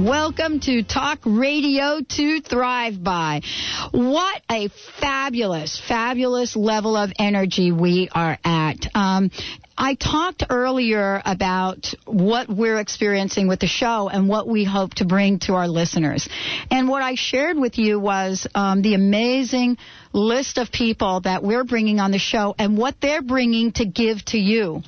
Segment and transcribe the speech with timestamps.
[0.00, 3.42] Welcome to Talk Radio to Thrive By.
[3.90, 8.76] What a fabulous, fabulous level of energy we are at.
[8.94, 9.30] Um,
[9.76, 15.04] I talked earlier about what we're experiencing with the show and what we hope to
[15.04, 16.26] bring to our listeners.
[16.70, 19.76] And what I shared with you was um, the amazing
[20.12, 24.24] list of people that we're bringing on the show and what they're bringing to give
[24.26, 24.82] to you.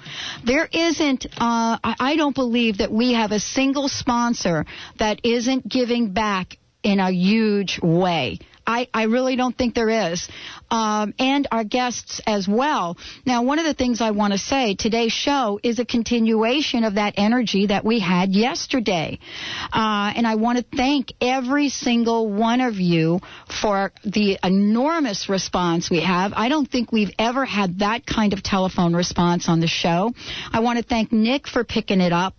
[0.45, 4.67] There isn't, uh, I don't believe that we have a single sponsor
[4.99, 8.41] that isn't giving back in a huge way.
[8.67, 10.29] I, I really don't think there is.
[10.71, 12.97] Um, and our guests as well.
[13.27, 16.95] Now, one of the things I want to say, today's show is a continuation of
[16.95, 19.19] that energy that we had yesterday.
[19.73, 23.21] Uh, and I want to thank every single one of you
[23.61, 26.33] for the enormous response we have.
[26.35, 30.13] I don't think we've ever had that kind of telephone response on the show.
[30.53, 32.35] I want to thank Nick for picking it up.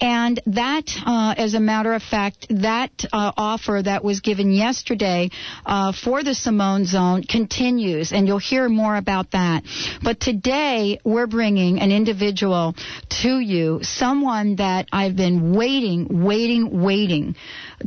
[0.00, 5.30] And that, uh, as a matter of fact, that uh, offer that was given yesterday
[5.64, 9.64] uh, for the Simone Zone continues, and you'll hear more about that.
[10.02, 12.74] But today, we're bringing an individual
[13.22, 17.36] to you, someone that I've been waiting, waiting, waiting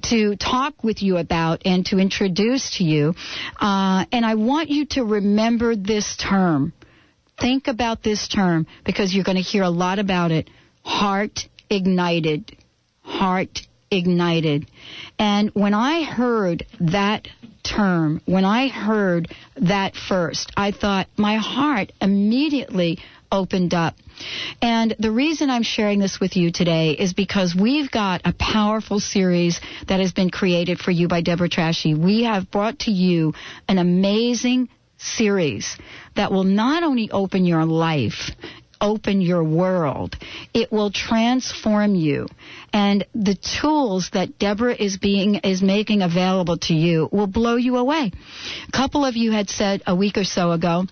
[0.04, 3.14] to talk with you about and to introduce to you.
[3.60, 6.74] Uh, and I want you to remember this term.
[7.40, 10.50] Think about this term because you're going to hear a lot about it.
[10.84, 12.56] Heart ignited.
[13.02, 14.70] Heart ignited.
[15.24, 17.30] And when I heard that
[17.64, 23.00] term, when I heard that first, I thought my heart immediately
[23.32, 23.96] opened up.
[24.62, 29.00] And the reason I'm sharing this with you today is because we've got a powerful
[29.00, 31.94] series that has been created for you by Deborah Trachy.
[31.94, 33.34] We have brought to you
[33.70, 34.68] an amazing
[34.98, 35.78] series
[36.18, 38.32] that will not only open your life
[38.80, 40.16] open your world.
[40.54, 42.28] It will transform you.
[42.72, 47.78] And the tools that Deborah is being is making available to you will blow you
[47.78, 48.12] away.
[48.68, 50.86] A couple of you had said a week or so ago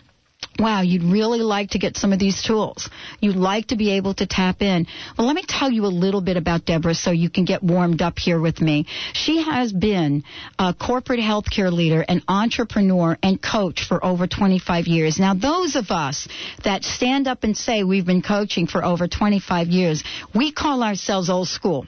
[0.62, 2.90] wow, you'd really like to get some of these tools.
[3.20, 4.88] You'd like to be able to tap in.
[5.18, 8.02] Well, let me tell you a little bit about Deborah so you can get warmed
[8.02, 8.86] up here with me.
[9.14, 10.24] She has been
[10.60, 15.20] a corporate healthcare leader, an entrepreneur, and coach for over 25 years.
[15.20, 16.28] Now, those of us
[16.64, 20.04] that stand up and say we've been coaching for over 25 years,
[20.36, 21.86] we call ourselves old school.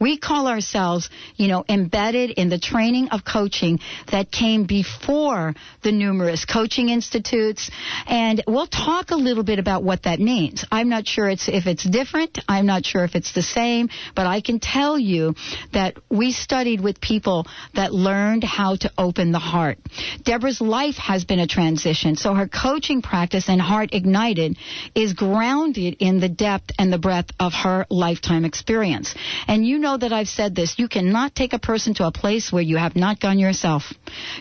[0.00, 3.78] We call ourselves, you know, embedded in the training of coaching
[4.10, 7.70] that came before the numerous coaching institutes.
[8.06, 10.64] And we'll talk a little bit about what that means.
[10.70, 12.38] I'm not sure it's, if it's different.
[12.48, 15.34] I'm not sure if it's the same, but I can tell you
[15.72, 19.78] that we studied with people that learned how to open the heart.
[20.22, 22.16] Deborah's life has been a transition.
[22.16, 24.58] So her coaching practice and Heart Ignited
[24.94, 29.14] is grounded in the depth and the breadth of her lifetime experience.
[29.46, 30.78] And you know that I've said this.
[30.78, 33.92] You cannot take a person to a place where you have not gone yourself.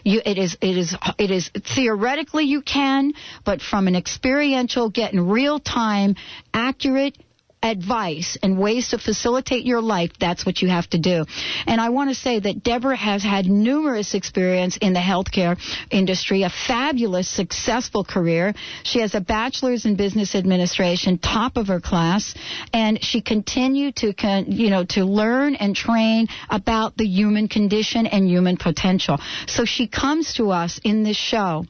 [0.04, 3.14] You, it is, it is, it is theoretically you can,
[3.46, 6.16] but from an experiential, get in real time,
[6.54, 7.18] accurate,
[7.64, 11.26] advice and ways to facilitate your life, that's what you have to do.
[11.66, 15.58] And I want to say that Deborah has had numerous experience in the healthcare
[15.90, 18.54] industry, a fabulous, successful career.
[18.84, 22.36] She has a bachelor's in business administration, top of her class,
[22.74, 24.14] and she continued to,
[24.48, 29.20] you know, to learn and train about the human condition and human potential.
[29.48, 31.66] So she comes to us in this show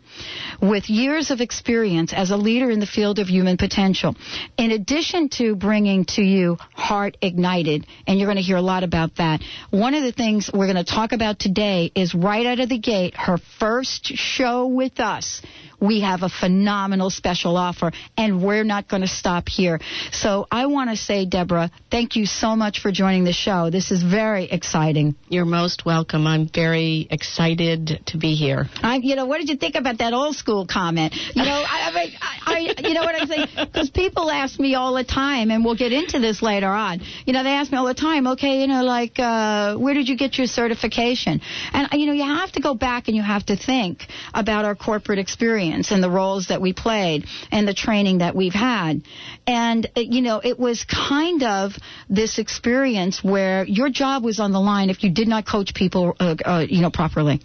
[0.61, 4.15] with years of experience as a leader in the field of human potential.
[4.57, 8.61] In addition to bringing bringing to you Heart Ignited, and you're going to hear a
[8.61, 9.41] lot about that.
[9.69, 12.77] One of the things we're going to talk about today is right out of the
[12.77, 15.41] gate, her first show with us
[15.83, 19.81] we have a phenomenal special offer, and we're not going to stop here.
[20.11, 23.69] So I want to say, Deborah, thank you so much for joining the show.
[23.69, 25.15] This is very exciting.
[25.27, 26.25] You're most welcome.
[26.25, 28.69] I'm very excited to be here.
[28.81, 31.15] I, you know, what did you think about that old school comment?
[31.33, 33.47] You know, I, I, I you know what I'm saying?
[33.55, 37.01] Because people ask me all the time, and we'll get into this later on.
[37.25, 40.09] You know, they ask me all the time, okay, you know, like, uh, where did
[40.09, 41.41] you get your certification?
[41.71, 44.75] And you know, you have to go back and you have to think about our
[44.75, 49.01] corporate experience experience and the roles that we played and the training that we've had.
[49.45, 51.73] And, uh, you know, it was kind of
[52.09, 56.15] this experience where your job was on the line if you did not coach people,
[56.19, 57.41] uh, uh, you know, properly.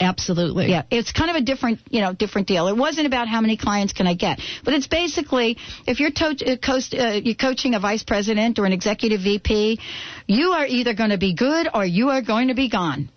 [0.00, 0.68] Absolutely.
[0.70, 2.68] Yeah, it's kind of a different, you know, different deal.
[2.68, 5.56] It wasn't about how many clients can I get, but it's basically
[5.86, 9.78] if you're, to- uh, coast, uh, you're coaching a vice president or an executive VP,
[10.26, 13.08] you are either going to be good or you are going to be gone.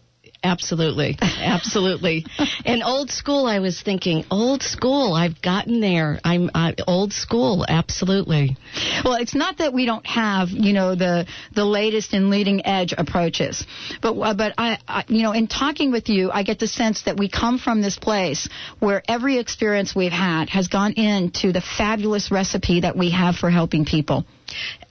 [0.43, 1.17] Absolutely.
[1.21, 2.25] Absolutely.
[2.65, 6.19] and old school, I was thinking, old school, I've gotten there.
[6.23, 8.55] I'm uh, old school, absolutely.
[9.03, 11.25] Well, it's not that we don't have, you know, the
[11.55, 13.65] the latest and leading edge approaches.
[14.01, 17.03] But uh, but I, I you know, in talking with you, I get the sense
[17.03, 18.47] that we come from this place
[18.79, 23.49] where every experience we've had has gone into the fabulous recipe that we have for
[23.49, 24.25] helping people.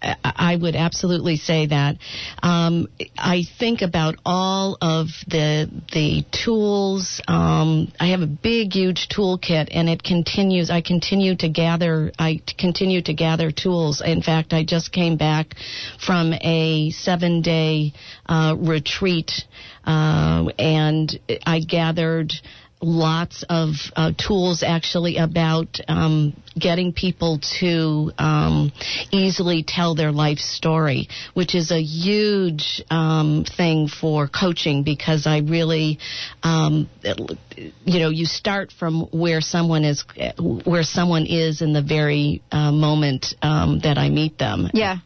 [0.02, 1.96] I would absolutely say that.
[2.42, 7.20] Um, I think about all of the the tools.
[7.26, 10.70] Um, I have a big, huge toolkit, and it continues.
[10.70, 12.12] I continue to gather.
[12.18, 14.02] I continue to gather tools.
[14.04, 15.54] In fact, I just came back
[16.04, 17.92] from a seven day
[18.26, 19.32] uh, retreat,
[19.84, 22.32] uh, and I gathered
[22.86, 28.72] lots of uh, tools actually about um, getting people to um,
[29.10, 35.38] easily tell their life story, which is a huge um, thing for coaching because I
[35.38, 35.98] really,
[36.44, 36.88] um,
[37.84, 40.04] you know, you start from where someone is,
[40.38, 44.70] where someone is in the very uh, moment um, that I meet them.
[44.72, 44.98] Yeah,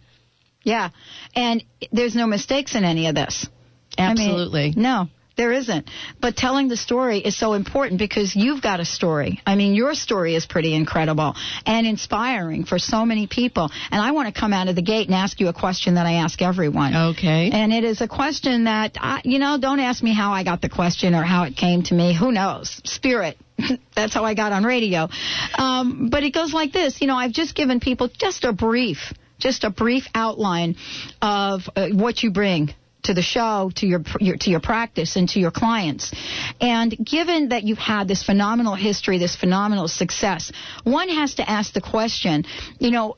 [0.65, 0.91] yeah,
[1.35, 3.49] and there's no mistakes in any of this.
[3.97, 4.65] Absolutely.
[4.65, 5.09] I mean, no.
[5.41, 5.89] There isn't.
[6.21, 9.41] But telling the story is so important because you've got a story.
[9.47, 11.35] I mean, your story is pretty incredible
[11.65, 13.71] and inspiring for so many people.
[13.91, 16.05] And I want to come out of the gate and ask you a question that
[16.05, 16.95] I ask everyone.
[17.13, 17.49] Okay.
[17.55, 20.61] And it is a question that, I, you know, don't ask me how I got
[20.61, 22.15] the question or how it came to me.
[22.15, 22.79] Who knows?
[22.85, 23.39] Spirit.
[23.97, 25.09] That's how I got on radio.
[25.55, 27.01] Um, but it goes like this.
[27.01, 30.77] You know, I've just given people just a brief just a brief outline
[31.23, 35.29] of uh, what you bring to the show, to your, your, to your practice, and
[35.31, 36.12] to your clients.
[36.61, 40.52] And given that you've had this phenomenal history, this phenomenal success,
[40.85, 42.44] one has to ask the question,
[42.79, 43.17] you know,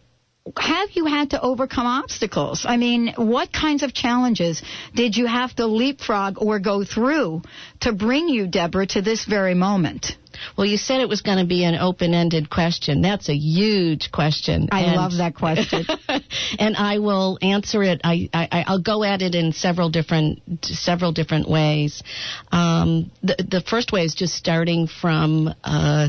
[0.59, 2.67] have you had to overcome obstacles?
[2.69, 4.63] I mean, what kinds of challenges
[4.95, 7.43] did you have to leapfrog or go through
[7.81, 10.17] to bring you, Deborah, to this very moment?
[10.57, 13.03] Well, you said it was going to be an open-ended question.
[13.03, 14.69] That's a huge question.
[14.73, 15.87] I and, love that question.
[16.59, 18.01] and I will answer it.
[18.05, 22.03] I, I I'll go at it in several different several different ways.
[22.51, 26.09] Um, the the first way is just starting from uh,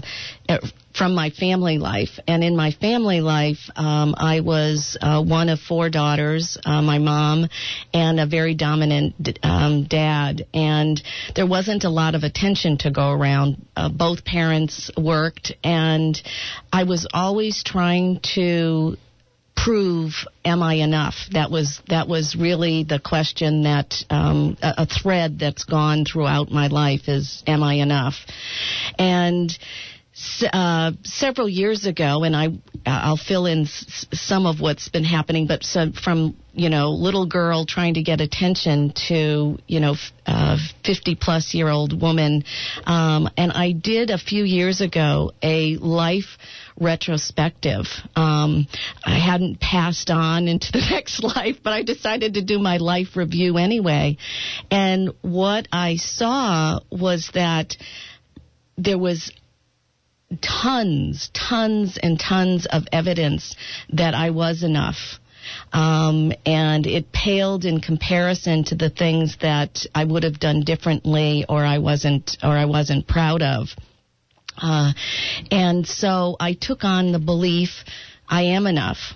[0.95, 2.19] from my family life.
[2.28, 7.00] And in my family life, um, I was uh, one of four daughters, uh, my
[7.00, 7.50] mom,
[7.94, 10.45] and a very dominant um, dad.
[10.54, 11.01] And
[11.36, 13.66] there wasn't a lot of attention to go around.
[13.75, 16.22] Uh, both parents worked, and
[16.72, 18.98] I was always trying to
[19.56, 20.13] prove
[20.44, 21.16] am I enough?
[21.31, 26.51] That was that was really the question that um, a, a thread that's gone throughout
[26.51, 28.16] my life is am I enough?
[28.97, 29.57] And
[30.51, 32.49] uh, several years ago, and I
[32.85, 37.25] I'll fill in s- some of what's been happening, but some, from you know little
[37.25, 39.95] girl trying to get attention to you know
[40.27, 42.43] uh, 50 plus year old woman,
[42.85, 46.37] um, and I did a few years ago a life
[46.79, 47.85] retrospective.
[48.15, 48.67] Um,
[49.03, 53.15] I hadn't passed on into the next life, but I decided to do my life
[53.15, 54.17] review anyway,
[54.69, 57.75] and what I saw was that
[58.77, 59.31] there was
[60.42, 63.56] tons, tons and tons of evidence
[63.90, 65.19] that I was enough.
[65.73, 71.45] Um, and it paled in comparison to the things that I would have done differently
[71.49, 73.68] or I wasn't or I wasn't proud of.
[74.57, 74.94] Uh,
[75.52, 77.83] and so I took on the belief
[78.30, 79.16] I am enough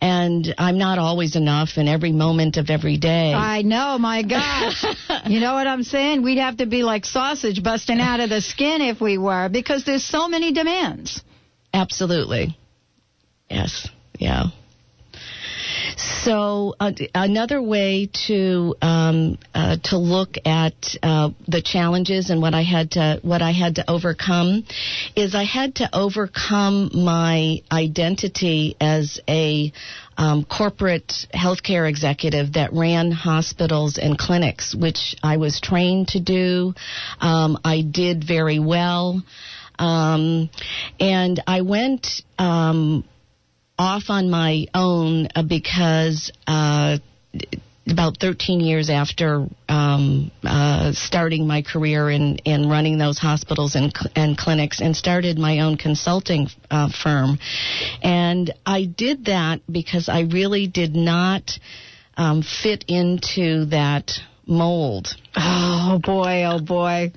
[0.00, 3.32] and I'm not always enough in every moment of every day.
[3.34, 4.84] I know, my gosh.
[5.26, 6.22] you know what I'm saying?
[6.22, 9.84] We'd have to be like sausage busting out of the skin if we were, because
[9.84, 11.22] there's so many demands.
[11.72, 12.56] Absolutely.
[13.50, 13.88] Yes.
[14.18, 14.46] Yeah.
[15.96, 22.54] So uh, another way to um, uh, to look at uh, the challenges and what
[22.54, 24.64] I had to what I had to overcome
[25.16, 29.72] is I had to overcome my identity as a
[30.16, 36.74] um, corporate healthcare executive that ran hospitals and clinics, which I was trained to do.
[37.20, 39.22] Um, I did very well.
[39.78, 40.50] Um,
[40.98, 43.04] and I went um,
[43.78, 46.98] off on my own uh, because uh,
[47.90, 53.94] about 13 years after um, uh, starting my career in, in running those hospitals and,
[54.14, 57.38] and clinics and started my own consulting uh, firm.
[58.02, 61.58] And I did that because I really did not
[62.16, 64.12] um, fit into that
[64.46, 65.08] mold.
[65.36, 67.12] Oh boy, oh boy.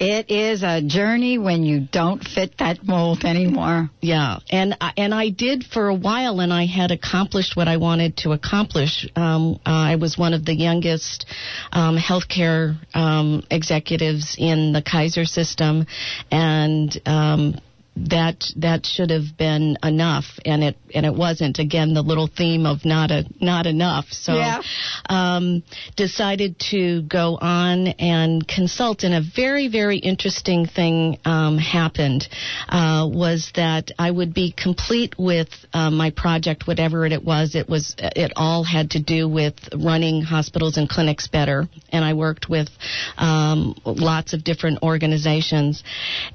[0.00, 3.90] It is a journey when you don't fit that mold anymore.
[4.00, 8.16] Yeah, and and I did for a while, and I had accomplished what I wanted
[8.18, 9.08] to accomplish.
[9.14, 11.26] Um, I was one of the youngest
[11.70, 15.86] um, healthcare um, executives in the Kaiser system,
[16.28, 17.54] and um,
[17.96, 21.58] that that should have been enough and it and it wasn't.
[21.58, 24.06] Again the little theme of not a not enough.
[24.10, 24.62] So yeah.
[25.08, 25.62] um,
[25.96, 32.28] decided to go on and consult and a very very interesting thing um, happened
[32.68, 37.54] uh, was that I would be complete with uh, my project whatever it was.
[37.54, 42.14] It was it all had to do with running hospitals and clinics better and I
[42.14, 42.68] worked with
[43.16, 45.84] um, lots of different organizations.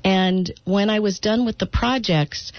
[0.03, 2.51] And when I was done with the projects,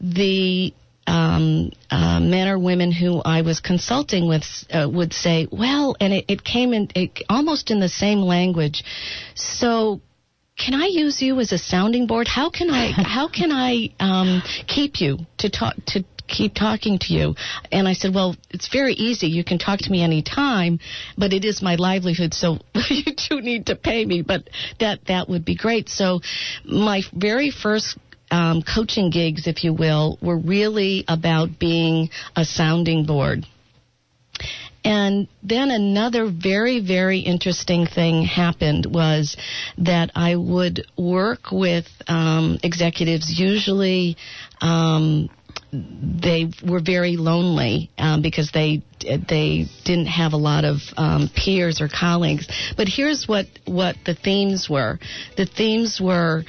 [0.00, 0.72] the
[1.06, 6.12] um, uh, men or women who I was consulting with uh, would say, "Well," and
[6.12, 8.84] it, it came in it, almost in the same language.
[9.34, 10.00] So,
[10.58, 12.28] can I use you as a sounding board?
[12.28, 17.14] How can I how can I um, keep you to talk to keep talking to
[17.14, 17.34] you.
[17.72, 19.28] And I said, well, it's very easy.
[19.28, 20.78] You can talk to me anytime,
[21.16, 22.58] but it is my livelihood, so
[22.90, 24.22] you do need to pay me.
[24.22, 25.88] But that that would be great.
[25.88, 26.20] So
[26.64, 27.96] my very first
[28.30, 33.44] um, coaching gigs, if you will, were really about being a sounding board.
[34.84, 39.36] And then another very, very interesting thing happened was
[39.78, 44.16] that I would work with um, executives, usually
[44.60, 45.28] um,
[45.72, 51.80] they were very lonely um, because they they didn't have a lot of um, peers
[51.80, 52.48] or colleagues.
[52.76, 54.98] But here's what what the themes were.
[55.36, 56.44] The themes were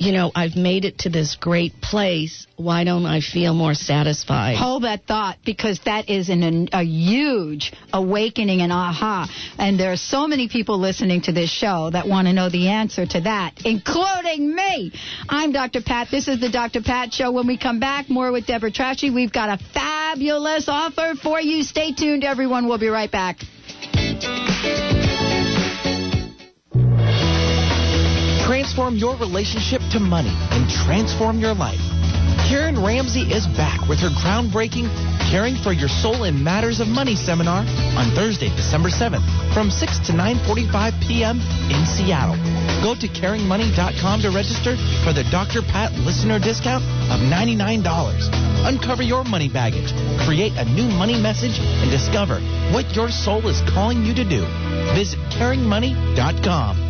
[0.00, 2.46] you know, I've made it to this great place.
[2.56, 4.56] Why don't I feel more satisfied?
[4.56, 9.28] Hold that thought because that is an, a huge awakening and aha.
[9.58, 12.68] And there are so many people listening to this show that want to know the
[12.68, 14.90] answer to that, including me.
[15.28, 15.82] I'm Dr.
[15.82, 16.08] Pat.
[16.10, 16.80] This is the Dr.
[16.80, 17.30] Pat Show.
[17.32, 19.10] When we come back, more with Deborah Trachy.
[19.10, 21.62] We've got a fabulous offer for you.
[21.62, 22.68] Stay tuned, everyone.
[22.68, 23.36] We'll be right back.
[28.70, 31.80] Transform your relationship to money and transform your life.
[32.46, 34.86] Karen Ramsey is back with her groundbreaking
[35.28, 37.66] Caring for Your Soul in Matters of Money seminar
[37.98, 41.40] on Thursday, December 7th from 6 to 9.45 p.m.
[41.74, 42.36] in Seattle.
[42.80, 45.62] Go to caringmoney.com to register for the Dr.
[45.62, 47.82] Pat listener discount of $99.
[48.68, 49.90] Uncover your money baggage,
[50.24, 52.38] create a new money message, and discover
[52.70, 54.46] what your soul is calling you to do.
[54.94, 56.89] Visit caringmoney.com.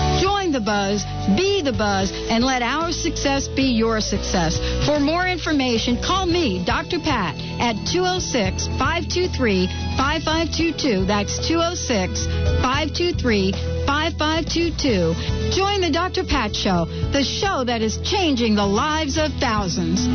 [0.21, 1.03] Join the buzz,
[1.35, 4.59] be the buzz and let our success be your success.
[4.85, 6.99] For more information, call me, Dr.
[6.99, 9.65] Pat, at 206 523
[9.97, 11.05] 5522.
[11.05, 12.25] That's 206
[12.61, 15.15] 523 5522.
[15.57, 16.23] Join the Dr.
[16.23, 20.07] Pat Show, the show that is changing the lives of thousands.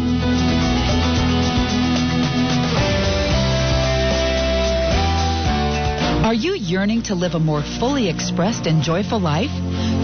[6.27, 9.53] Are you yearning to live a more fully expressed and joyful life?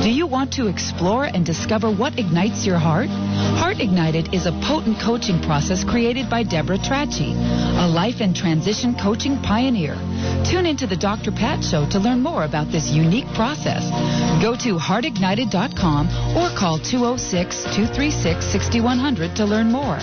[0.03, 3.09] Do you want to explore and discover what ignites your heart?
[3.09, 8.97] Heart Ignited is a potent coaching process created by Deborah Trachy, a life and transition
[8.97, 9.95] coaching pioneer.
[10.45, 11.31] Tune into the Dr.
[11.31, 13.89] Pat Show to learn more about this unique process.
[14.43, 19.99] Go to heartignited.com or call 206 236 6100 to learn more.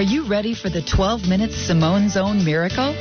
[0.00, 2.94] Are you ready for the 12 minute Simone Zone miracle?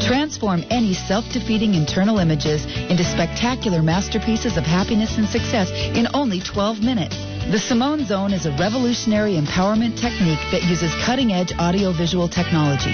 [0.00, 6.40] Transform any self defeating internal images into spectacular masterpieces of happiness and success in only
[6.40, 7.14] 12 minutes.
[7.52, 12.92] The Simone Zone is a revolutionary empowerment technique that uses cutting edge audiovisual technology.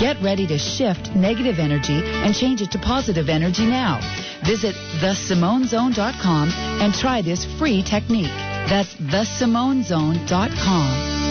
[0.00, 4.00] Get ready to shift negative energy and change it to positive energy now.
[4.42, 6.48] Visit thesimonezone.com
[6.80, 8.32] and try this free technique.
[8.72, 11.21] That's thesimonezone.com.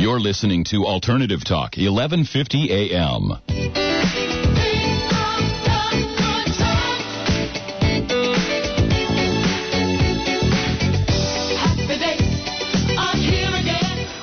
[0.00, 3.32] You're listening to Alternative Talk, 1150 AM.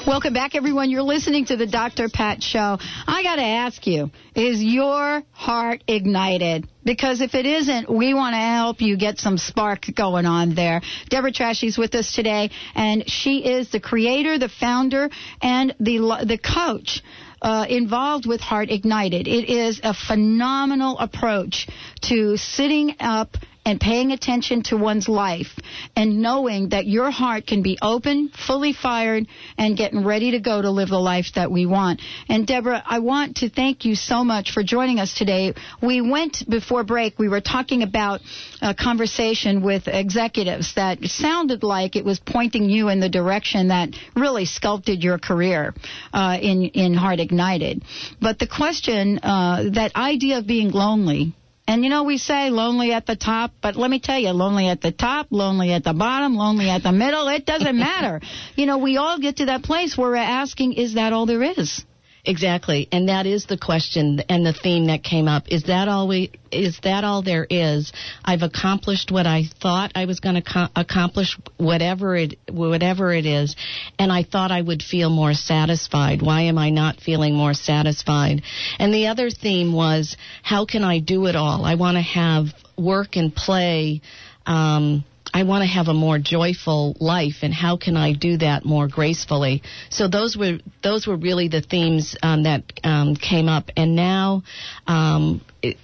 [0.07, 0.89] Welcome back, everyone.
[0.89, 2.09] You're listening to the Dr.
[2.09, 2.79] Pat Show.
[3.05, 6.67] I got to ask you, is your heart ignited?
[6.87, 10.81] Because if it isn't, we want to help you get some spark going on there.
[11.09, 15.09] Deborah Trachy's with us today, and she is the creator, the founder,
[15.41, 17.03] and the the coach
[17.41, 19.27] uh, involved with Heart Ignited.
[19.27, 21.67] It is a phenomenal approach
[22.03, 23.35] to sitting up
[23.67, 25.53] and paying attention to one's life
[25.97, 30.61] and knowing that your heart can be open, fully fired, and getting ready to go
[30.61, 32.01] to live the life that we want.
[32.29, 35.53] And Deborah, I want to thank you so much for joining us today.
[35.81, 38.21] We went before break, we were talking about
[38.61, 43.89] a conversation with executives that sounded like it was pointing you in the direction that
[44.15, 45.73] really sculpted your career
[46.13, 47.83] uh, in, in Heart Ignited.
[48.21, 51.35] But the question, uh, that idea of being lonely,
[51.67, 54.69] and you know, we say lonely at the top, but let me tell you, lonely
[54.69, 58.21] at the top, lonely at the bottom, lonely at the middle, it doesn't matter.
[58.55, 61.43] you know, we all get to that place where we're asking, is that all there
[61.43, 61.83] is?
[62.27, 65.45] Exactly, and that is the question and the theme that came up.
[65.47, 66.29] Is that all we?
[66.51, 67.93] Is that all there is?
[68.25, 73.25] I've accomplished what I thought I was going to co- accomplish, whatever it whatever it
[73.25, 73.55] is,
[73.97, 76.21] and I thought I would feel more satisfied.
[76.21, 78.41] Why am I not feeling more satisfied?
[78.77, 81.63] And the other theme was, how can I do it all?
[81.63, 84.01] I want to have work and play.
[84.45, 88.65] Um, I want to have a more joyful life, and how can I do that
[88.65, 89.61] more gracefully?
[89.89, 94.43] So those were those were really the themes um, that um, came up, and now
[94.87, 95.77] um, it,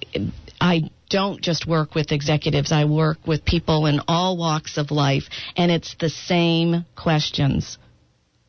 [0.60, 2.72] I don't just work with executives.
[2.72, 5.26] I work with people in all walks of life,
[5.56, 7.78] and it's the same questions.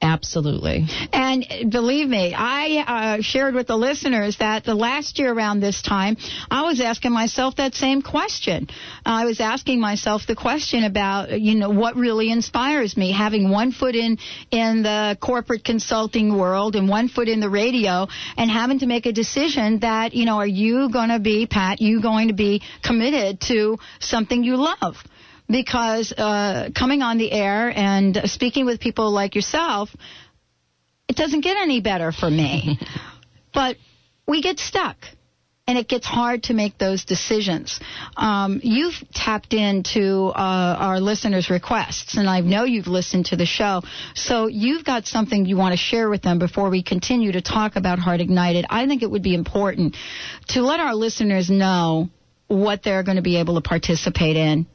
[0.04, 0.86] Absolutely.
[1.14, 5.80] And believe me, I uh, shared with the listeners that the last year around this
[5.80, 6.18] time,
[6.50, 8.68] I was asking myself that same question.
[9.06, 13.72] I was asking myself the question about, you know, what really inspires me, having one
[13.72, 14.18] foot in
[14.50, 19.06] in the corporate consulting world and one foot in the radio, and having to make
[19.06, 22.60] a decision that, you know, are you going to be, Pat, you going to be
[22.82, 24.96] committed to something you love?
[25.48, 29.94] Because uh, coming on the air and speaking with people like yourself,
[31.08, 32.78] it doesn't get any better for me.
[33.54, 33.76] but
[34.26, 34.96] we get stuck.
[35.66, 37.80] And it gets hard to make those decisions.
[38.18, 43.46] Um, you've tapped into uh, our listeners' requests, and I know you've listened to the
[43.46, 43.80] show.
[44.14, 47.76] So you've got something you want to share with them before we continue to talk
[47.76, 48.66] about Heart Ignited.
[48.68, 49.96] I think it would be important
[50.48, 52.10] to let our listeners know
[52.46, 54.66] what they're going to be able to participate in.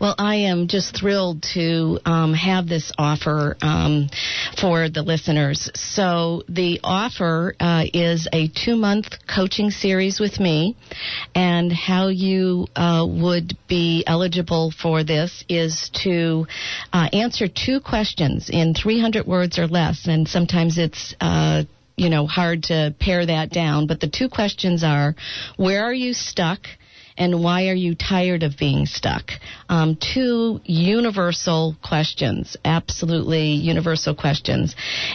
[0.00, 4.08] Well, I am just thrilled to um, have this offer um,
[4.60, 5.70] for the listeners.
[5.74, 10.76] So the offer uh, is a two-month coaching series with me,
[11.34, 16.46] and how you uh, would be eligible for this is to
[16.92, 21.64] uh, answer two questions in 300 words or less, and sometimes it's uh,
[21.96, 23.86] you know hard to pare that down.
[23.86, 25.14] But the two questions are:
[25.56, 26.60] Where are you stuck?
[27.16, 29.30] And why are you tired of being stuck?
[29.68, 34.74] Um, two universal questions, absolutely universal questions.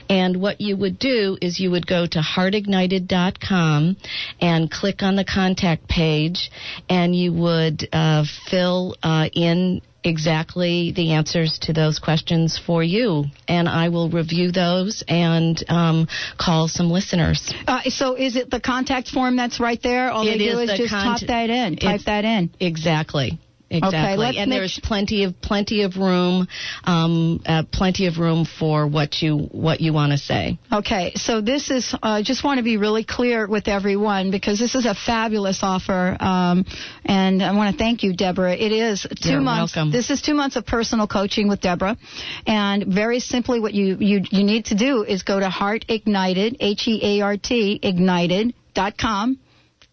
[0.10, 3.97] And what you would do is you would go to heartignited.com
[4.41, 6.51] and click on the contact page,
[6.89, 13.26] and you would uh, fill uh, in exactly the answers to those questions for you,
[13.48, 17.54] and I will review those and um, call some listeners.
[17.68, 20.12] Uh, so is it the contact form that's right there?
[20.12, 21.78] All It they do is just cont- type that in.
[21.78, 22.52] Type that in.
[22.60, 23.39] Exactly.
[23.78, 26.48] Exactly, let's and there's plenty of plenty of room,
[26.84, 30.58] um, uh, plenty of room for what you what you want to say.
[30.72, 34.76] Okay, so this is uh, just want to be really clear with everyone because this
[34.76, 36.66] is a fabulous offer, um,
[37.06, 38.56] and I want to thank you, Deborah.
[38.56, 39.76] It is 2 You're months.
[39.76, 39.92] welcome.
[39.92, 41.98] This is two months of personal coaching with Deborah,
[42.46, 46.58] and very simply, what you you you need to do is go to Heart Ignited,
[46.60, 49.40] H E A R T Ignited dot com.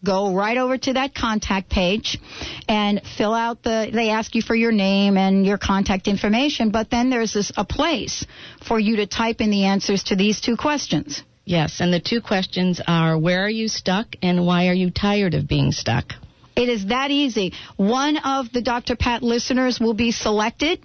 [0.05, 2.19] Go right over to that contact page
[2.67, 3.89] and fill out the.
[3.91, 7.63] They ask you for your name and your contact information, but then there's this a
[7.63, 8.25] place
[8.67, 11.23] for you to type in the answers to these two questions.
[11.45, 15.35] Yes, and the two questions are: Where are you stuck, and why are you tired
[15.35, 16.13] of being stuck?
[16.55, 17.53] It is that easy.
[17.77, 18.95] One of the Dr.
[18.95, 20.79] Pat listeners will be selected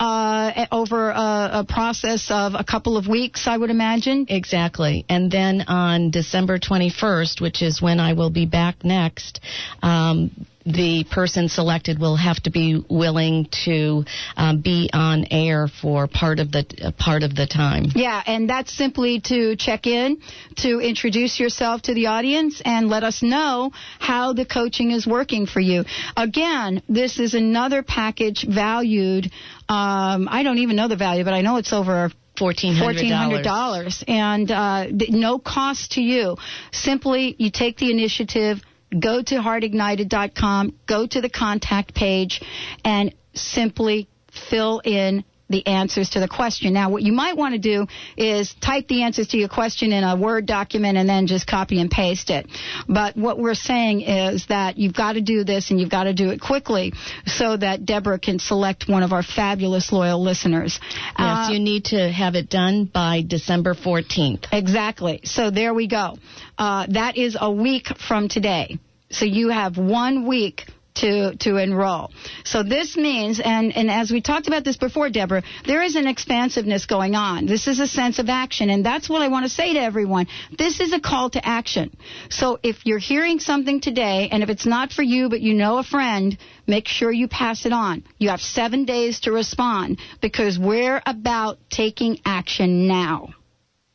[0.00, 4.26] uh, over a, a process of a couple of weeks, I would imagine.
[4.28, 5.04] Exactly.
[5.08, 9.40] And then on December 21st, which is when I will be back next,
[9.82, 14.04] um, the person selected will have to be willing to
[14.36, 17.86] um, be on air for part of the uh, part of the time.
[17.94, 20.20] Yeah, and that's simply to check in,
[20.58, 25.46] to introduce yourself to the audience, and let us know how the coaching is working
[25.46, 25.84] for you.
[26.16, 29.26] Again, this is another package valued.
[29.68, 33.08] Um, I don't even know the value, but I know it's over Fourteen hundred
[33.42, 34.04] dollars.
[34.06, 34.08] $1,400.
[34.08, 36.36] and uh, no cost to you.
[36.72, 38.62] Simply, you take the initiative.
[38.90, 42.40] Go to heartignited.com, go to the contact page,
[42.84, 44.08] and simply
[44.50, 46.72] fill in the answers to the question.
[46.72, 50.04] Now, what you might want to do is type the answers to your question in
[50.04, 52.46] a Word document and then just copy and paste it.
[52.88, 56.12] But what we're saying is that you've got to do this and you've got to
[56.14, 56.92] do it quickly
[57.26, 60.78] so that Deborah can select one of our fabulous loyal listeners.
[60.82, 64.46] Yes, Uh, you need to have it done by December 14th.
[64.52, 65.20] Exactly.
[65.24, 66.18] So there we go.
[66.58, 68.78] Uh, that is a week from today.
[69.10, 70.66] So you have one week
[70.98, 72.10] to to enroll.
[72.44, 76.06] So this means, and and as we talked about this before, Deborah, there is an
[76.06, 77.46] expansiveness going on.
[77.46, 80.26] This is a sense of action, and that's what I want to say to everyone.
[80.56, 81.96] This is a call to action.
[82.30, 85.78] So if you're hearing something today, and if it's not for you, but you know
[85.78, 88.04] a friend, make sure you pass it on.
[88.18, 93.28] You have seven days to respond because we're about taking action now.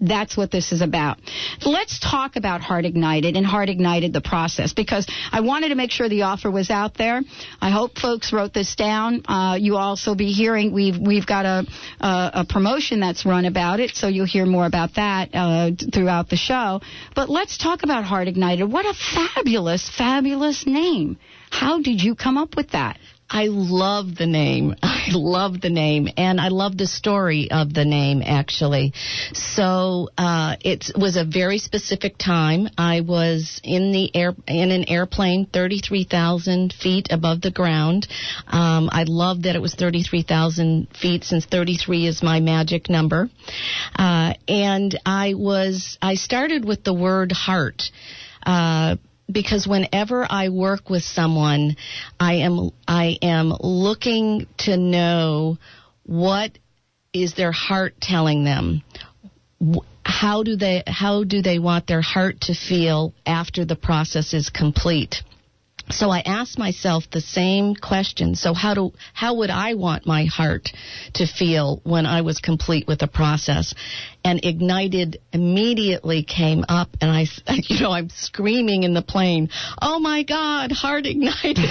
[0.04, 1.18] That's what this is about.
[1.66, 5.92] Let's talk about Heart Ignited and Heart Ignited the process because I wanted to make
[5.92, 7.22] sure the offer was out there.
[7.62, 9.24] I hope folks wrote this down.
[9.26, 11.66] Uh, you also be hearing we've we've got a,
[12.02, 16.30] a a promotion that's run about it, so you'll hear more about that uh, throughout
[16.30, 16.82] the show.
[17.16, 18.70] But let's talk about Heart Ignited.
[18.72, 21.18] What a fabulous, fabulous name!
[21.50, 22.98] How did you come up with that?
[23.34, 24.76] I love the name.
[24.84, 28.94] I love the name, and I love the story of the name actually.
[29.34, 32.70] So uh, it was a very specific time.
[32.78, 38.08] I was in the air in an airplane, thirty three thousand feet above the ground.
[38.48, 42.40] Um, I love that it was thirty three thousand feet, since thirty three is my
[42.40, 43.30] magic number.
[43.96, 47.82] Uh, and I was I started with the word heart.
[48.46, 48.98] Uh,
[49.32, 51.76] because whenever I work with someone,
[52.20, 55.58] I am I am looking to know
[56.04, 56.58] what
[57.14, 58.84] is their heart telling them.
[60.06, 64.50] How do they how do they want their heart to feel after the process is
[64.50, 65.24] complete?
[65.90, 68.36] So I asked myself the same question.
[68.36, 70.70] So how do how would I want my heart
[71.16, 73.74] to feel when I was complete with the process?
[74.26, 77.26] And ignited immediately came up, and I,
[77.68, 79.50] you know, I'm screaming in the plane,
[79.82, 81.58] "Oh my God, heart ignited!"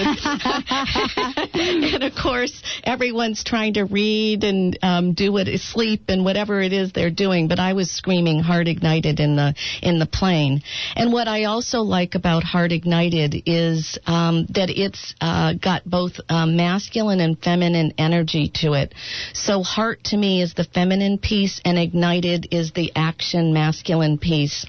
[1.54, 6.60] and of course, everyone's trying to read and um, do what is sleep and whatever
[6.60, 7.48] it is they're doing.
[7.48, 10.62] But I was screaming heart ignited in the in the plane.
[10.94, 16.12] And what I also like about heart ignited is um, that it's uh, got both
[16.28, 18.94] um, masculine and feminine energy to it.
[19.32, 24.66] So heart to me is the feminine piece, and ignited is the action masculine piece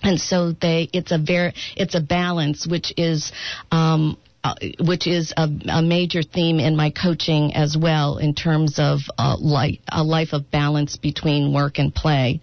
[0.00, 3.32] and so they it's a very it's a balance which is
[3.72, 8.78] um uh, which is a, a major theme in my coaching as well in terms
[8.78, 12.40] of uh, life, a life of balance between work and play.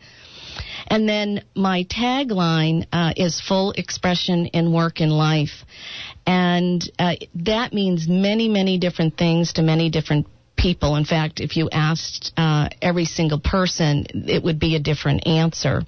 [0.87, 5.63] And then my tagline uh, is full expression in work and life.
[6.25, 10.95] And uh, that means many, many different things to many different people.
[10.95, 15.83] In fact, if you asked uh, every single person, it would be a different answer.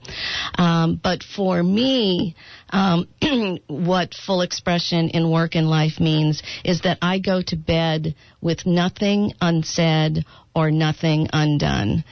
[0.55, 2.35] Um, but for me,
[2.69, 3.07] um,
[3.67, 8.65] what full expression in work and life means is that I go to bed with
[8.65, 12.03] nothing unsaid or nothing undone.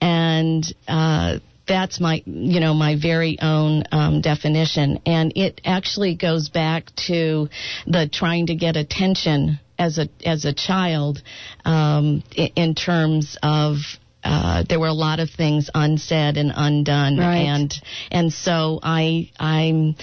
[0.00, 1.38] And uh,
[1.70, 5.00] that's my you know my very own um, definition.
[5.06, 7.48] And it actually goes back to
[7.86, 11.22] the trying to get attention as a as a child
[11.64, 13.76] um, in terms of
[14.22, 17.36] uh, there were a lot of things unsaid and undone, right.
[17.36, 17.74] and
[18.10, 19.96] and so I I'm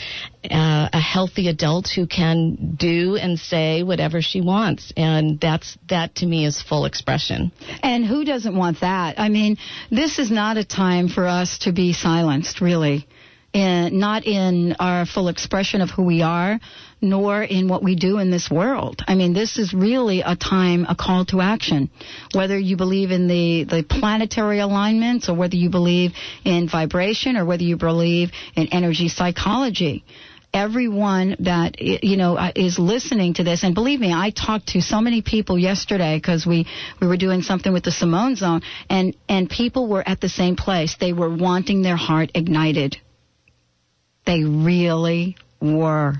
[0.44, 6.16] uh, a healthy adult who can do and say whatever she wants, and that's that
[6.16, 7.52] to me is full expression.
[7.84, 9.20] And who doesn't want that?
[9.20, 9.58] I mean,
[9.92, 13.08] this is not a time for us to be silenced, really.
[13.58, 16.60] In, not in our full expression of who we are,
[17.02, 19.02] nor in what we do in this world.
[19.08, 21.90] I mean, this is really a time, a call to action.
[22.36, 26.12] Whether you believe in the, the planetary alignments or whether you believe
[26.46, 30.04] in vibration or whether you believe in energy psychology
[30.54, 34.82] everyone that you know uh, is listening to this and believe me i talked to
[34.82, 36.66] so many people yesterday because we
[37.02, 40.56] we were doing something with the simone zone and and people were at the same
[40.56, 42.98] place they were wanting their heart ignited
[44.28, 46.14] they really were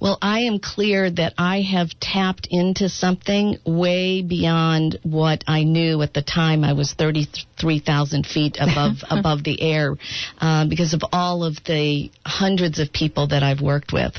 [0.00, 6.02] well, I am clear that I have tapped into something way beyond what I knew
[6.02, 9.96] at the time I was 33,000 feet above above the air
[10.40, 14.14] uh, because of all of the hundreds of people that I've worked with.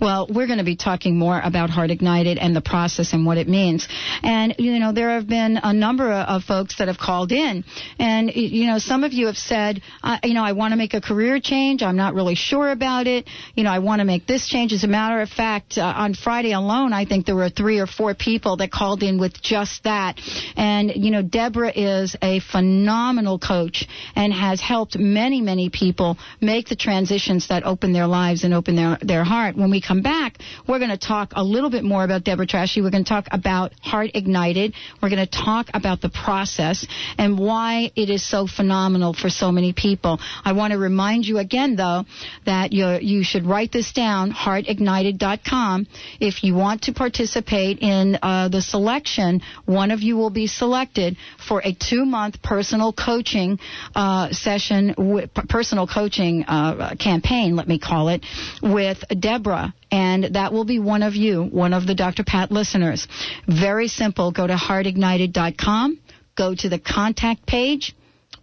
[0.00, 3.38] Well, we're going to be talking more about Heart Ignited and the process and what
[3.38, 3.88] it means.
[4.22, 7.64] And, you know, there have been a number of folks that have called in.
[7.98, 10.94] And, you know, some of you have said, uh, you know, I want to make
[10.94, 11.82] a career change.
[11.82, 13.26] I'm not really sure about it.
[13.54, 14.72] You know, I want to make this change.
[14.72, 17.86] As a matter of fact, uh, on Friday alone, I think there were three or
[17.86, 20.20] four people that called in with just that.
[20.56, 26.68] And, you know, Deborah is a phenomenal coach and has helped many, many people make
[26.68, 30.38] the transitions that open their lives and open their, their heart when we come back,
[30.68, 32.82] we're going to talk a little bit more about Deborah Trachy.
[32.82, 34.74] We're going to talk about Heart Ignited.
[35.00, 39.52] We're going to talk about the process and why it is so phenomenal for so
[39.52, 40.18] many people.
[40.44, 42.04] I want to remind you again, though,
[42.44, 45.86] that you you should write this down, heartignited.com.
[46.20, 51.16] If you want to participate in uh, the selection, one of you will be selected
[51.46, 53.58] for a two-month personal coaching
[53.94, 58.24] uh, session, w- personal coaching uh, campaign, let me call it,
[58.62, 59.51] with Deborah
[59.90, 62.24] and that will be one of you, one of the Dr.
[62.24, 63.06] Pat listeners.
[63.46, 64.32] Very simple.
[64.32, 66.00] Go to heartignited.com,
[66.36, 67.94] go to the contact page,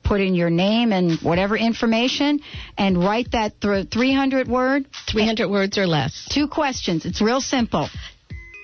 [0.04, 2.40] put in your name and whatever information,
[2.78, 4.86] and write that through 300 word.
[5.08, 6.28] 300 words or less.
[6.32, 7.06] Two questions.
[7.06, 7.90] It's real simple.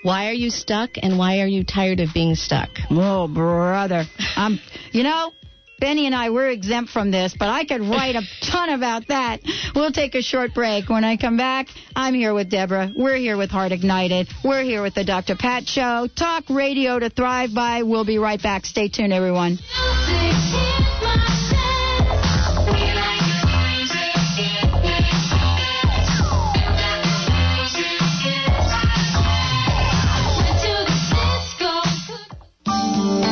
[0.03, 2.69] Why are you stuck and why are you tired of being stuck?
[2.91, 4.03] Oh, brother.
[4.35, 4.59] I'm,
[4.91, 5.31] you know,
[5.79, 9.41] Benny and I, we're exempt from this, but I could write a ton about that.
[9.75, 10.89] We'll take a short break.
[10.89, 12.91] When I come back, I'm here with Deborah.
[12.95, 14.27] We're here with Heart Ignited.
[14.43, 15.35] We're here with the Dr.
[15.35, 16.07] Pat Show.
[16.15, 17.83] Talk radio to thrive by.
[17.83, 18.65] We'll be right back.
[18.65, 19.57] Stay tuned, everyone.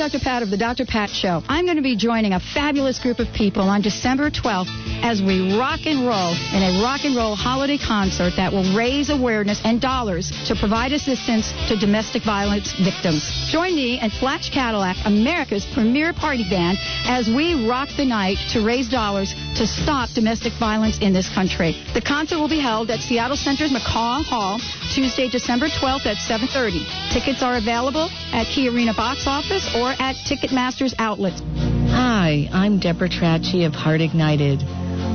[0.00, 0.18] Dr.
[0.18, 0.86] Pat of the Dr.
[0.86, 1.42] Pat Show.
[1.46, 4.72] I'm going to be joining a fabulous group of people on December 12th
[5.04, 9.10] as we rock and roll in a rock and roll holiday concert that will raise
[9.10, 13.28] awareness and dollars to provide assistance to domestic violence victims.
[13.52, 18.64] Join me and Flash Cadillac, America's premier party band, as we rock the night to
[18.64, 21.76] raise dollars to stop domestic violence in this country.
[21.92, 24.58] The concert will be held at Seattle Center's McCaw Hall
[24.94, 26.86] Tuesday, December 12th at 7:30.
[27.12, 31.42] Tickets are available at Key Arena box office or at Ticketmaster's outlets.
[31.90, 34.62] Hi, I'm Deborah Trachy of Heart Ignited.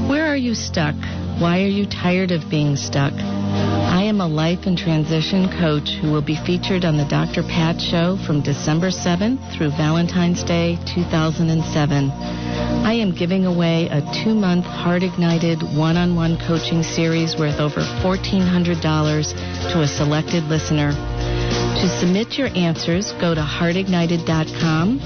[0.07, 0.93] Where are you stuck?
[1.39, 3.13] Why are you tired of being stuck?
[3.13, 7.41] I am a life and transition coach who will be featured on the Dr.
[7.41, 12.44] Pat Show from December 7th through Valentine's Day 2007.
[12.85, 17.59] I am giving away a two month Heart Ignited one on one coaching series worth
[17.59, 20.91] over $1,400 to a selected listener.
[20.91, 24.99] To submit your answers, go to heartignited.com,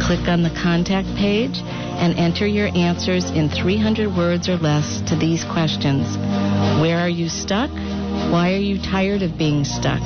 [0.00, 5.16] click on the contact page, and enter your answers in 300 words or less to
[5.16, 6.16] these questions
[6.80, 7.70] Where are you stuck?
[8.30, 10.02] Why are you tired of being stuck?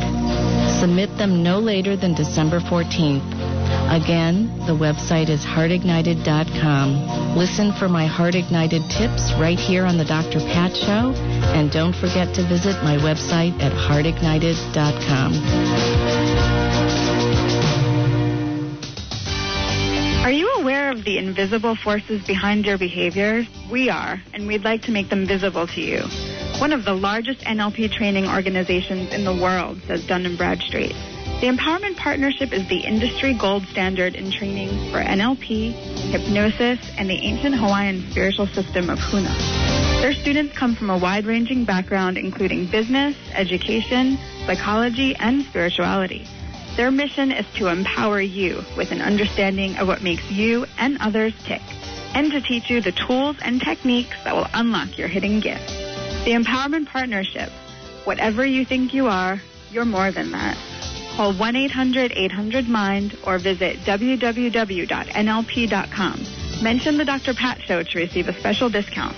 [0.80, 3.37] Submit them no later than December 14th.
[3.90, 7.36] Again, the website is heartignited.com.
[7.36, 10.40] Listen for my Heart Ignited tips right here on the Dr.
[10.40, 11.12] Pat Show.
[11.54, 15.32] And don't forget to visit my website at heartignited.com.
[20.24, 23.46] Are you aware of the invisible forces behind your behavior?
[23.70, 26.02] We are, and we'd like to make them visible to you.
[26.60, 30.94] One of the largest NLP training organizations in the world, says Dun & Bradstreet.
[31.40, 35.72] The Empowerment Partnership is the industry gold standard in training for NLP,
[36.10, 39.32] hypnosis, and the ancient Hawaiian spiritual system of Huna.
[40.02, 46.26] Their students come from a wide-ranging background including business, education, psychology, and spirituality.
[46.76, 51.34] Their mission is to empower you with an understanding of what makes you and others
[51.44, 51.62] tick,
[52.14, 55.72] and to teach you the tools and techniques that will unlock your hidden gifts.
[56.24, 57.50] The Empowerment Partnership.
[58.02, 60.58] Whatever you think you are, you're more than that.
[61.18, 64.26] Call 1-800-800-MIND or visit www.nlp.com.
[66.62, 67.34] Mention the Dr.
[67.34, 69.16] Pat Show to receive a special discount.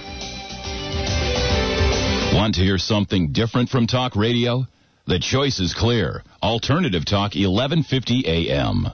[2.34, 4.66] Want to hear something different from talk radio?
[5.04, 6.22] The choice is clear.
[6.42, 8.86] Alternative Talk 1150 AM.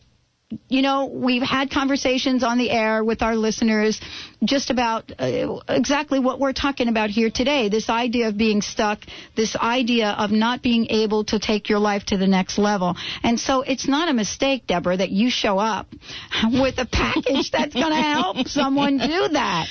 [0.68, 4.00] you know, we've had conversations on the air with our listeners
[4.42, 7.68] just about uh, exactly what we're talking about here today.
[7.68, 9.00] This idea of being stuck,
[9.36, 12.96] this idea of not being able to take your life to the next level.
[13.22, 15.86] And so it's not a mistake, Deborah, that you show up
[16.44, 19.66] with a package that's going to help someone do that.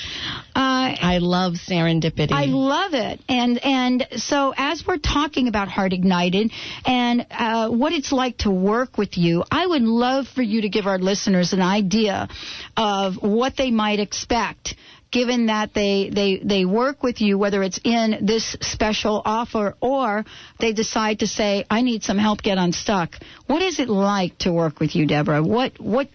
[0.54, 2.32] Uh, I love serendipity.
[2.32, 3.20] I love it.
[3.28, 6.52] And and so as we're talking about Heart Ignited
[6.84, 10.67] and uh, what it's like to work with you, I would love for you to
[10.68, 12.28] give our listeners an idea
[12.76, 14.74] of what they might expect
[15.10, 20.24] given that they, they, they work with you, whether it's in this special offer or
[20.60, 23.14] they decide to say, I need some help get unstuck.
[23.46, 25.42] What is it like to work with you, Deborah?
[25.42, 26.08] What, what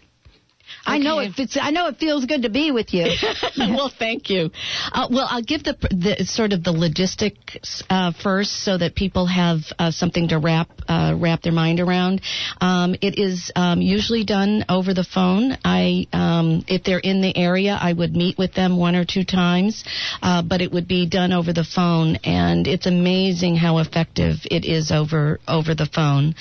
[0.86, 3.06] I know it fits, I know it feels good to be with you.
[3.58, 4.52] well, thank you.
[4.92, 9.26] Uh, well, I'll give the, the sort of the logistics uh, first, so that people
[9.28, 12.22] have uh, something to wrap uh, wrap their mind around.
[12.60, 15.58] Um, it is um, usually done over the phone.
[15.64, 19.24] I, um, if they're in the area, I would meet with them one or two
[19.24, 19.84] times,
[20.22, 24.66] uh, but it would be done over the phone, and it's amazing how effective it
[24.66, 26.36] is over over the phone.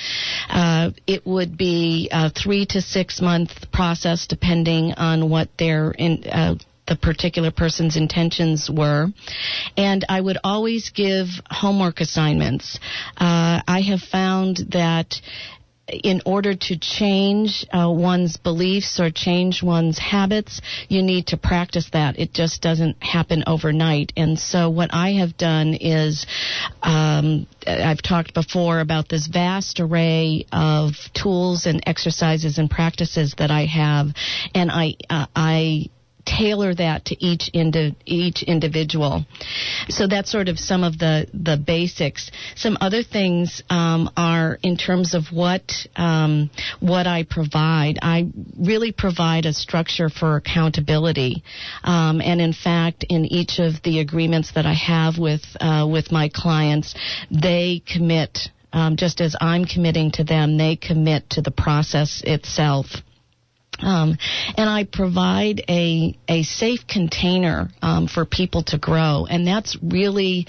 [0.49, 6.25] Uh, it would be a three to six month process depending on what their in,
[6.25, 6.55] uh,
[6.89, 9.09] the particular person's intentions were.
[9.77, 12.81] And I would always give homework assignments.
[13.19, 15.21] Uh, I have found that
[15.89, 21.91] in order to change uh, one's beliefs or change one's habits, you need to practice
[21.93, 22.19] that.
[22.19, 24.13] It just doesn't happen overnight.
[24.17, 26.27] And so, what I have done is,
[26.83, 33.51] um, I've talked before about this vast array of tools and exercises and practices that
[33.51, 34.09] I have,
[34.55, 35.91] and I uh, I
[36.25, 39.25] tailor that to each indi- each individual.
[39.89, 42.31] So that's sort of some of the the basics.
[42.55, 47.99] Some other things um, are in terms of what um, what I provide.
[48.03, 51.43] I really provide a structure for accountability,
[51.83, 56.13] um, and in fact, in each of the agreements that I have with uh, with
[56.13, 56.95] my clients,
[57.31, 58.39] they commit.
[58.75, 62.87] Um, just as I'm committing to them, they commit to the process itself.
[63.83, 64.17] Um,
[64.57, 70.47] and I provide a a safe container um, for people to grow, and that's really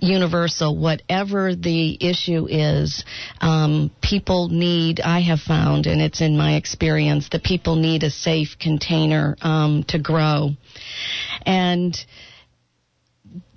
[0.00, 0.76] universal.
[0.76, 3.04] Whatever the issue is,
[3.40, 5.00] um, people need.
[5.00, 9.84] I have found, and it's in my experience, that people need a safe container um,
[9.88, 10.50] to grow,
[11.46, 11.96] and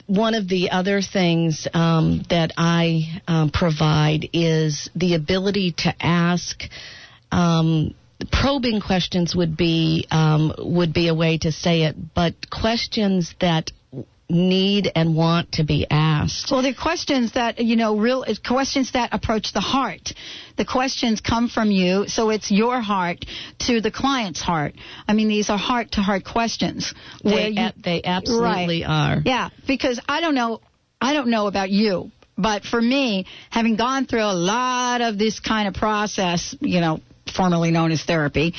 [0.07, 6.63] one of the other things um, that I um, provide is the ability to ask.
[7.29, 7.93] Um,
[8.31, 13.71] probing questions would be um, would be a way to say it, but questions that
[14.29, 16.51] need and want to be asked.
[16.51, 20.13] Well, they're questions that, you know, real questions that approach the heart.
[20.57, 23.25] The questions come from you, so it's your heart
[23.59, 24.75] to the client's heart.
[25.07, 26.93] I mean, these are heart to heart questions.
[27.23, 29.17] They, you, they absolutely right.
[29.17, 29.21] are.
[29.23, 30.61] Yeah, because I don't know,
[30.99, 35.39] I don't know about you, but for me, having gone through a lot of this
[35.39, 36.99] kind of process, you know,
[37.31, 38.53] formerly known as therapy,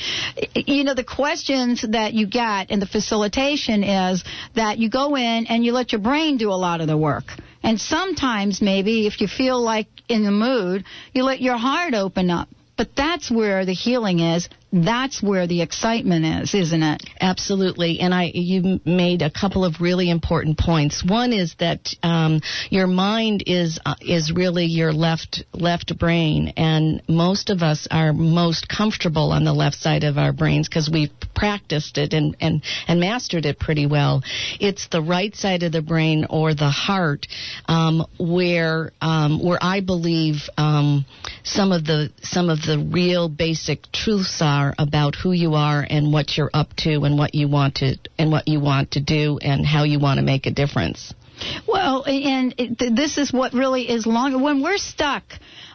[0.53, 4.23] you know, the questions that you get in the facilitation is
[4.55, 7.25] that you go in and you let your brain do a lot of the work.
[7.63, 12.29] And sometimes maybe if you feel like in the mood, you let your heart open
[12.29, 12.47] up.
[12.77, 14.47] But that's where the healing is.
[14.71, 17.03] That's where the excitement is, isn't it?
[17.19, 21.03] Absolutely, and I you made a couple of really important points.
[21.03, 27.01] One is that um, your mind is uh, is really your left left brain, and
[27.07, 31.11] most of us are most comfortable on the left side of our brains because we've
[31.33, 34.21] practiced it and, and and mastered it pretty well.
[34.59, 37.25] It's the right side of the brain or the heart
[37.65, 41.05] um, where um, where I believe um,
[41.43, 46.11] some of the some of the real basic truths are about who you are and
[46.13, 49.39] what you're up to and what you want to and what you want to do
[49.41, 51.13] and how you want to make a difference.
[51.67, 54.41] Well, and it, this is what really is long.
[54.41, 55.23] When we're stuck,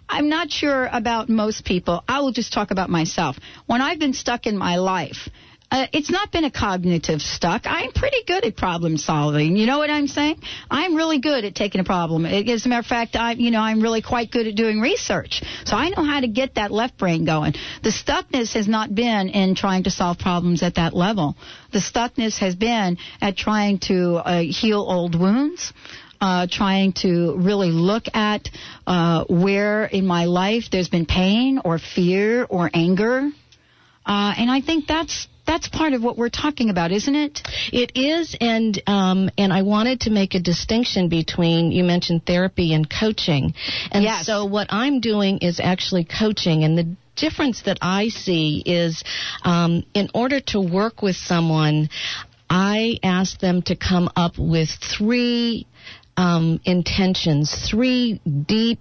[0.08, 2.04] I'm not sure about most people.
[2.06, 3.36] I will just talk about myself.
[3.66, 5.28] When I've been stuck in my life,
[5.74, 7.62] uh, it's not been a cognitive stuck.
[7.64, 9.56] I'm pretty good at problem solving.
[9.56, 10.40] You know what I'm saying?
[10.70, 12.24] I'm really good at taking a problem.
[12.26, 15.42] As a matter of fact, I, you know, I'm really quite good at doing research.
[15.64, 17.54] So I know how to get that left brain going.
[17.82, 21.34] The stuckness has not been in trying to solve problems at that level.
[21.72, 25.72] The stuckness has been at trying to uh, heal old wounds.
[26.20, 28.48] Uh, trying to really look at
[28.86, 33.28] uh, where in my life there's been pain or fear or anger.
[34.06, 37.42] Uh, and I think that's that's part of what we're talking about, isn't it?
[37.72, 42.74] It is, and um, and I wanted to make a distinction between you mentioned therapy
[42.74, 43.54] and coaching,
[43.90, 44.26] and Yes.
[44.26, 49.04] so what I'm doing is actually coaching, and the difference that I see is,
[49.44, 51.88] um, in order to work with someone,
[52.50, 55.66] I ask them to come up with three
[56.16, 58.80] um, intentions, three deep,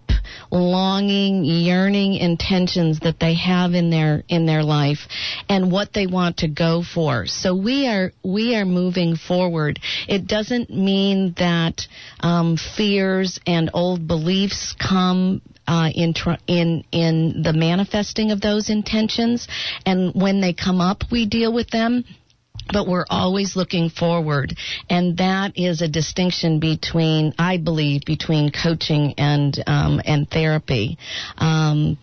[0.51, 4.99] longing, yearning intentions that they have in their in their life,
[5.49, 7.25] and what they want to go for.
[7.25, 9.79] So we are we are moving forward.
[10.07, 11.81] It doesn't mean that
[12.19, 18.69] um, fears and old beliefs come uh, in tr- in in the manifesting of those
[18.69, 19.47] intentions,
[19.85, 22.03] and when they come up, we deal with them
[22.71, 24.55] but we're always looking forward.
[24.89, 30.97] And that is a distinction between i believe between coaching and um, and therapy.
[31.37, 31.97] Um,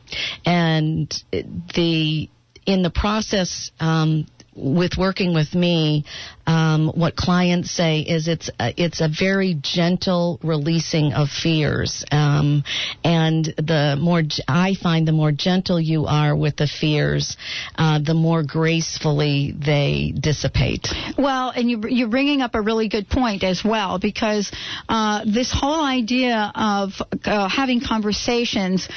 [0.44, 2.28] and the
[2.66, 6.04] in the process um, with working with me,
[6.46, 12.64] um, what clients say is it's a, it's a very gentle releasing of fears, um,
[13.04, 17.36] and the more I find the more gentle you are with the fears,
[17.76, 20.88] uh, the more gracefully they dissipate.
[21.16, 24.50] Well, and you, you're bringing up a really good point as well because
[24.88, 26.90] uh, this whole idea of
[27.24, 28.88] uh, having conversations.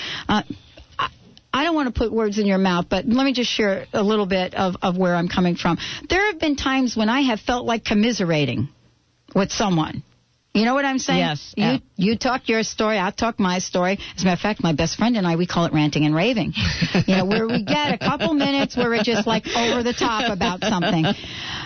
[1.54, 4.01] I don't want to put words in your mouth, but let me just share a
[4.01, 5.78] little bit of, of where I'm coming from.
[6.10, 8.70] There have been times when I have felt like commiserating
[9.36, 10.04] with someone.
[10.54, 11.18] You know what I'm saying?
[11.20, 11.78] Yes, You yeah.
[11.95, 13.97] you talk your story, I talk my story.
[14.16, 16.14] As a matter of fact, my best friend and I we call it ranting and
[16.14, 16.54] raving.
[17.08, 20.32] you know, where we get a couple minutes where we're just like over the top
[20.32, 21.06] about something.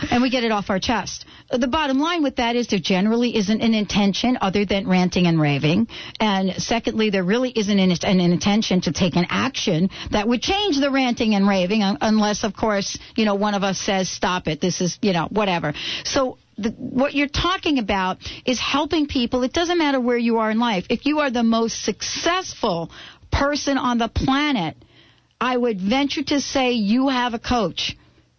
[0.09, 1.25] and we get it off our chest.
[1.51, 5.39] The bottom line with that is there generally isn't an intention other than ranting and
[5.39, 5.87] raving.
[6.21, 10.79] And secondly, there really isn't an, an intention to take an action that would change
[10.79, 14.61] the ranting and raving unless, of course, you know, one of us says, stop it.
[14.61, 15.73] This is, you know, whatever.
[16.05, 19.43] So the, what you're talking about is helping people.
[19.43, 20.85] It doesn't matter where you are in life.
[20.89, 22.91] If you are the most successful
[23.31, 24.75] person on the planet,
[25.39, 27.95] I would venture to say you have a coach.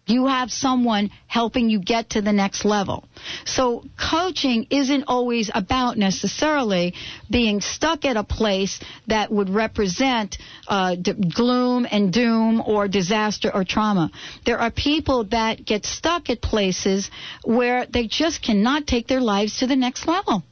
[0.09, 3.05] You have someone helping you get to the next level.
[3.45, 6.95] So coaching isn't always about necessarily
[7.29, 10.37] being stuck at a place that would represent
[10.67, 14.09] uh, d- gloom and doom or disaster or trauma.
[14.45, 17.11] There are people that get stuck at places
[17.43, 20.43] where they just cannot take their lives to the next level.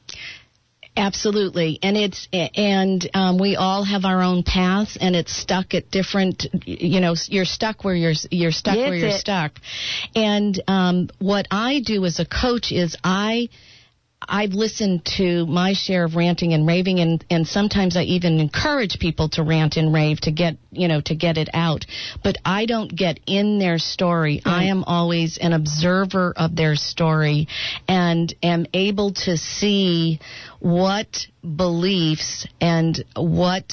[0.98, 5.90] Absolutely, and it's and um, we all have our own paths, and it's stuck at
[5.90, 6.46] different.
[6.64, 9.20] You know, you're stuck where you're you're stuck where you're it.
[9.20, 9.52] stuck.
[10.14, 13.48] And um, what I do as a coach is I
[14.28, 18.98] I've listened to my share of ranting and raving, and, and sometimes I even encourage
[18.98, 21.86] people to rant and rave to get you know to get it out.
[22.22, 24.42] But I don't get in their story.
[24.44, 24.52] Right.
[24.52, 27.48] I am always an observer of their story,
[27.88, 30.20] and am able to see
[30.60, 33.72] what beliefs and what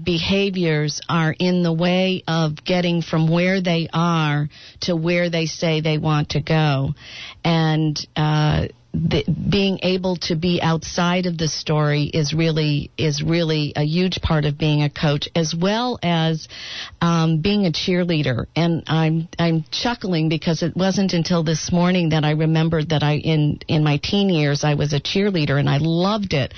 [0.00, 4.48] behaviors are in the way of getting from where they are
[4.82, 6.94] to where they say they want to go,
[7.44, 8.06] and.
[8.14, 13.84] Uh, the, being able to be outside of the story is really is really a
[13.84, 16.48] huge part of being a coach, as well as
[17.00, 18.46] um, being a cheerleader.
[18.56, 23.16] And I'm I'm chuckling because it wasn't until this morning that I remembered that I
[23.16, 26.52] in in my teen years I was a cheerleader and I loved it,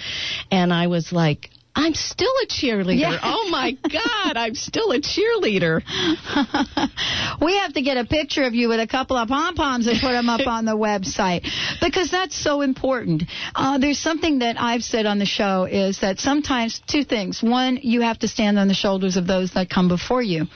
[0.50, 2.98] and I was like, I'm still a cheerleader.
[2.98, 3.18] Yeah.
[3.22, 5.80] Oh my God, I'm still a cheerleader.
[7.40, 9.98] we have to get a picture of you with a couple of pom poms and
[9.98, 11.48] put them up on the website
[11.80, 13.24] because that's so important.
[13.54, 17.42] Uh, there's something that I've said on the show is that sometimes two things.
[17.42, 20.46] One, you have to stand on the shoulders of those that come before you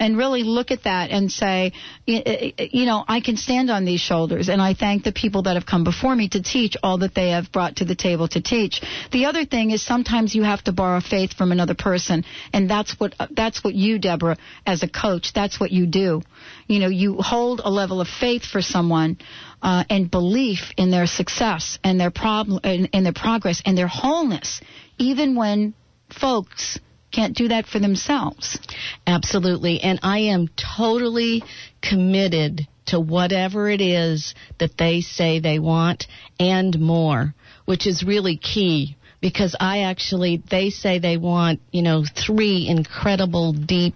[0.00, 1.72] and really look at that and say,
[2.06, 5.66] you know, I can stand on these shoulders, and I thank the people that have
[5.66, 8.80] come before me to teach all that they have brought to the table to teach.
[9.12, 12.24] The other thing is sometimes you have to borrow faith from another person,
[12.54, 16.22] and that's what that's what you, Deborah, as a coach, that's what you do.
[16.66, 19.18] You know, you hold a level of faith for someone.
[19.62, 23.86] Uh, and belief in their success and their problem and, and their progress and their
[23.86, 24.58] wholeness,
[24.96, 25.74] even when
[26.08, 26.78] folks
[27.10, 28.58] can't do that for themselves.
[29.06, 29.80] Absolutely.
[29.80, 31.42] And I am totally
[31.82, 36.06] committed to whatever it is that they say they want
[36.38, 37.34] and more,
[37.64, 43.52] which is really key because I actually, they say they want, you know, three incredible,
[43.52, 43.94] deep,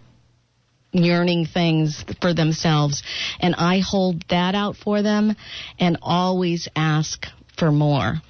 [0.93, 3.03] yearning things for themselves.
[3.41, 5.35] And I hold that out for them
[5.79, 7.27] and always ask
[7.59, 8.21] for more.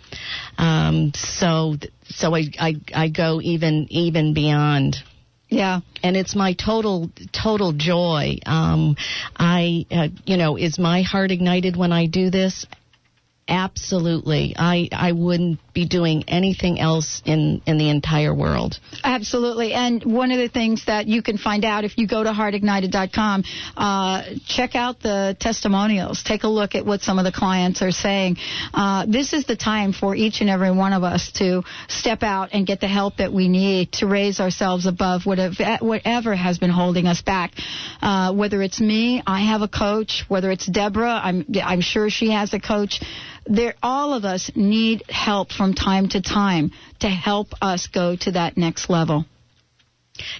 [0.57, 1.77] Um, so
[2.09, 4.97] so I, I I go even even beyond.
[5.49, 5.81] Yeah.
[6.03, 8.39] And it's my total total joy.
[8.47, 8.97] Um,
[9.37, 12.67] I uh, you know is my heart ignited when I do this?
[13.49, 14.55] Absolutely.
[14.57, 18.79] I, I wouldn't be doing anything else in, in the entire world.
[19.03, 19.73] Absolutely.
[19.73, 23.45] And one of the things that you can find out if you go to heartignited.com,
[23.77, 26.23] uh, check out the testimonials.
[26.23, 28.37] Take a look at what some of the clients are saying.
[28.73, 32.51] Uh, this is the time for each and every one of us to step out
[32.53, 37.07] and get the help that we need to raise ourselves above whatever, has been holding
[37.07, 37.53] us back.
[38.01, 40.25] Uh, whether it's me, I have a coach.
[40.29, 43.01] Whether it's Deborah, I'm, I'm sure she has a coach
[43.47, 46.71] there all of us need help from time to time
[47.01, 49.25] to help us go to that next level.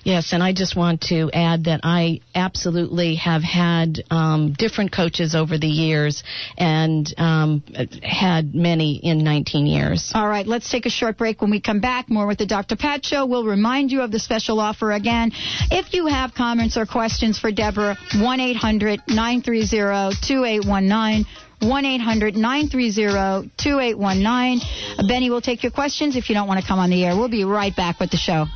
[0.05, 5.35] Yes, and I just want to add that I absolutely have had um, different coaches
[5.35, 6.23] over the years
[6.57, 7.63] and um,
[8.03, 10.13] had many in 19 years.
[10.15, 11.41] All right, let's take a short break.
[11.41, 12.77] When we come back, more with the Dr.
[12.77, 13.27] Pat Show.
[13.27, 15.33] We'll remind you of the special offer again.
[15.73, 21.27] If you have comments or questions for Deborah, 1 800 930 2819.
[21.69, 25.09] 1 800 930 2819.
[25.09, 27.17] Benny will take your questions if you don't want to come on the air.
[27.17, 28.47] We'll be right back with the show.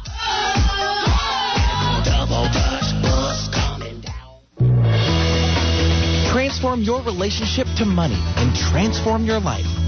[6.32, 9.87] Transform your relationship to money and transform your life.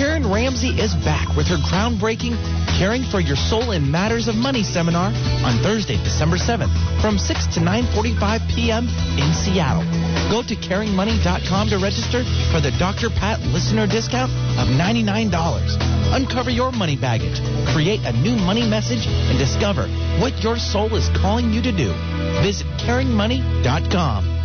[0.00, 2.32] Karen Ramsey is back with her groundbreaking
[2.78, 5.12] Caring for Your Soul in Matters of Money seminar
[5.44, 6.72] on Thursday, December 7th
[7.02, 8.88] from 6 to 9.45 p.m.
[8.88, 9.84] in Seattle.
[10.30, 13.10] Go to caringmoney.com to register for the Dr.
[13.10, 16.16] Pat listener discount of $99.
[16.16, 17.38] Uncover your money baggage,
[17.74, 19.86] create a new money message, and discover
[20.18, 21.92] what your soul is calling you to do.
[22.40, 24.39] Visit caringmoney.com.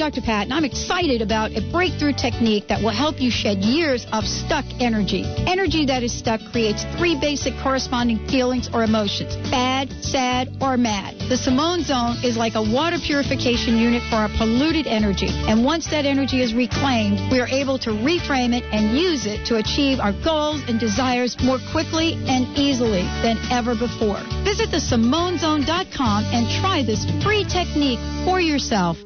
[0.00, 0.22] Dr.
[0.22, 4.24] Pat, and I'm excited about a breakthrough technique that will help you shed years of
[4.24, 5.24] stuck energy.
[5.46, 11.18] Energy that is stuck creates three basic corresponding feelings or emotions bad, sad, or mad.
[11.28, 15.28] The Simone Zone is like a water purification unit for our polluted energy.
[15.28, 19.44] And once that energy is reclaimed, we are able to reframe it and use it
[19.48, 24.16] to achieve our goals and desires more quickly and easily than ever before.
[24.48, 28.96] Visit thesimonezone.com and try this free technique for yourself.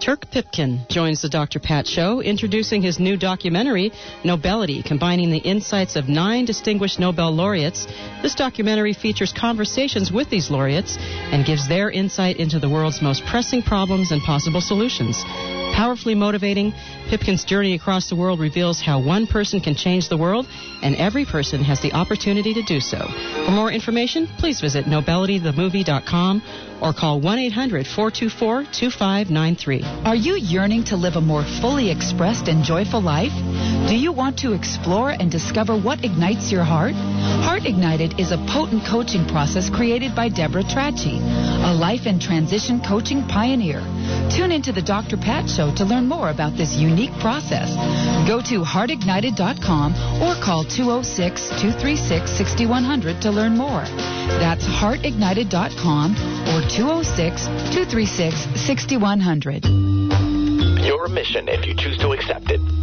[0.00, 1.58] Turk Pipkin joins the Dr.
[1.58, 3.90] Pat Show, introducing his new documentary,
[4.24, 7.86] Nobelity, combining the insights of nine distinguished Nobel laureates.
[8.22, 13.24] This documentary features conversations with these laureates and gives their insight into the world's most
[13.26, 15.24] pressing problems and possible solutions.
[15.78, 16.74] Powerfully motivating,
[17.08, 20.48] Pipkin's journey across the world reveals how one person can change the world,
[20.82, 22.98] and every person has the opportunity to do so.
[23.46, 26.42] For more information, please visit nobelitythemovie.com
[26.82, 29.84] or call 1 800 424 2593.
[30.04, 33.32] Are you yearning to live a more fully expressed and joyful life?
[33.88, 36.92] Do you want to explore and discover what ignites your heart?
[36.92, 42.82] Heart Ignited is a potent coaching process created by Deborah Trachy, a life and transition
[42.86, 43.80] coaching pioneer.
[44.30, 45.16] Tune into the Dr.
[45.16, 47.74] Pat Show to learn more about this unique process.
[48.28, 53.84] Go to heartignited.com or call 206 236 6100 to learn more.
[54.36, 59.64] That's heartignited.com or 206 236 6100.
[60.84, 62.60] Your mission, if you choose to accept it,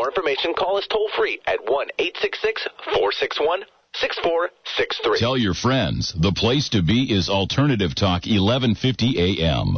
[0.00, 5.18] More information, call us toll free at 1 866 461 6463.
[5.18, 9.76] Tell your friends the place to be is Alternative Talk 1150 AM.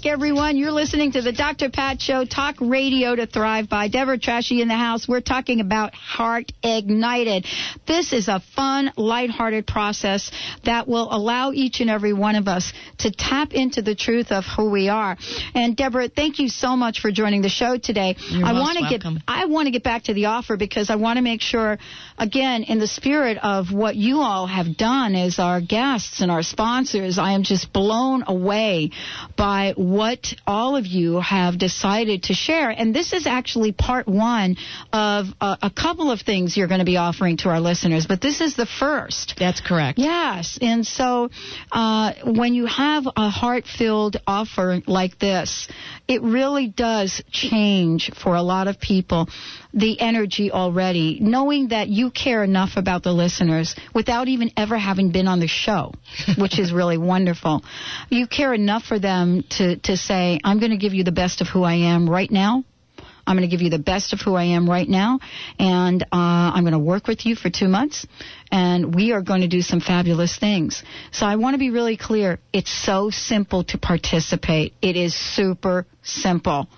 [0.00, 0.56] Back, everyone.
[0.56, 1.68] You're listening to the Dr.
[1.68, 5.06] Pat Show, talk radio to thrive by Deborah Trachy in the house.
[5.06, 7.44] We're talking about Heart Ignited.
[7.86, 10.30] This is a fun, lighthearted process
[10.64, 14.44] that will allow each and every one of us to tap into the truth of
[14.44, 15.18] who we are.
[15.54, 18.16] And Deborah, thank you so much for joining the show today.
[18.30, 19.22] You're I want to get.
[19.28, 21.78] I want to get back to the offer because I want to make sure,
[22.16, 26.42] again, in the spirit of what you all have done as our guests and our
[26.42, 28.92] sponsors, I am just blown away
[29.36, 32.70] by what all of you have decided to share.
[32.70, 34.56] And this is actually part one
[34.92, 38.20] of a, a couple of things you're going to be offering to our listeners, but
[38.20, 39.34] this is the first.
[39.38, 39.98] That's correct.
[39.98, 41.30] Yes, and so
[41.72, 45.68] uh, when you have a heart-filled offer like this,
[46.06, 49.28] it really does change for a lot of people
[49.72, 55.12] the energy already, knowing that you care enough about the listeners without even ever having
[55.12, 55.92] been on the show,
[56.38, 57.62] which is really wonderful.
[58.08, 61.40] You care enough for them to to say, "I'm going to give you the best
[61.40, 62.64] of who I am right now."
[63.26, 65.20] I'm going to give you the best of who I am right now,
[65.58, 68.04] and uh, I'm going to work with you for two months,
[68.50, 70.82] and we are going to do some fabulous things.
[71.12, 72.40] So I want to be really clear.
[72.52, 74.74] It's so simple to participate.
[74.82, 76.68] It is super simple.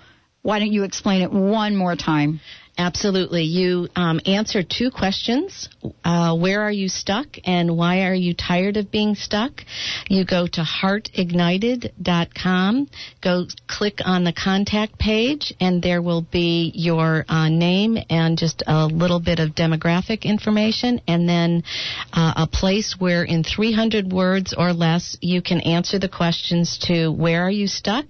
[0.43, 2.41] Why don't you explain it one more time?
[2.75, 3.43] Absolutely.
[3.43, 5.69] You um, answer two questions.
[6.03, 9.61] Uh, where are you stuck and why are you tired of being stuck?
[10.09, 12.89] You go to heartignited.com,
[13.21, 18.63] go click on the contact page, and there will be your uh, name and just
[18.65, 21.63] a little bit of demographic information, and then
[22.11, 27.11] uh, a place where in 300 words or less you can answer the questions to
[27.11, 28.05] where are you stuck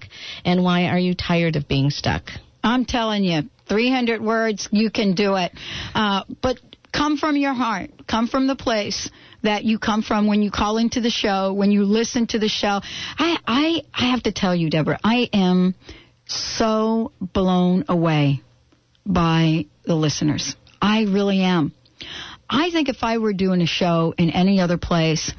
[0.45, 2.31] and why are you tired of being stuck.
[2.63, 5.51] I'm telling you, 300 words, you can do it.
[5.93, 6.59] Uh, but
[6.91, 7.91] come from your heart.
[8.07, 9.09] Come from the place
[9.41, 12.47] that you come from when you call into the show, when you listen to the
[12.47, 12.79] show.
[13.17, 15.75] I, I, I have to tell you, Deborah, I am
[16.27, 18.41] so blown away
[19.05, 20.55] by the listeners.
[20.81, 21.73] I really am.
[22.49, 25.33] I think if I were doing a show in any other place,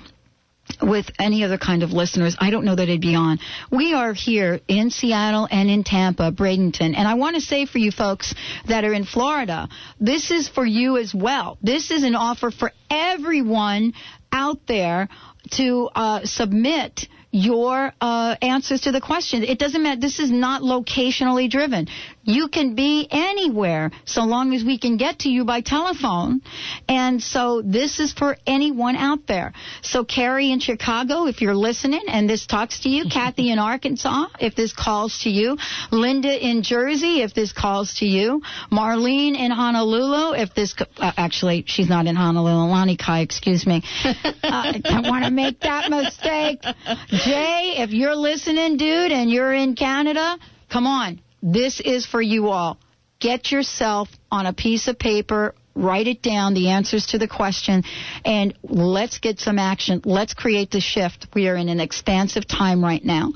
[0.85, 3.39] with any other kind of listeners, I don't know that it'd be on.
[3.71, 7.79] We are here in Seattle and in Tampa, Bradenton, and I want to say for
[7.79, 8.35] you folks
[8.69, 9.69] that are in Florida,
[10.01, 11.59] this is for you as well.
[11.63, 13.95] This is an offer for everyone
[14.33, 15.09] out there
[15.53, 19.43] to uh, submit your uh, answers to the question.
[19.43, 20.01] It doesn't matter.
[20.01, 21.89] This is not locationally driven.
[22.25, 26.41] You can be anywhere so long as we can get to you by telephone.
[26.89, 29.53] And so this is for anyone out there.
[29.83, 34.27] So Carrie in Chicago, if you're listening and this talks to you, Kathy in Arkansas,
[34.41, 35.59] if this calls to you,
[35.91, 41.65] Linda in Jersey, if this calls to you, Marlene in Honolulu, if this, uh, actually,
[41.67, 43.83] she's not in Honolulu, Lanikai, excuse me.
[44.05, 44.13] uh,
[44.43, 46.63] I don't want to make that mistake.
[47.09, 50.39] Jay, if you're listening, dude, and you're in Canada,
[50.71, 51.21] come on.
[51.47, 52.79] This is for you all.
[53.21, 57.83] Get yourself on a piece of paper, write it down, the answers to the question,
[58.25, 60.01] and let's get some action.
[60.07, 61.27] Let's create the shift.
[61.35, 63.33] We are in an expansive time right now.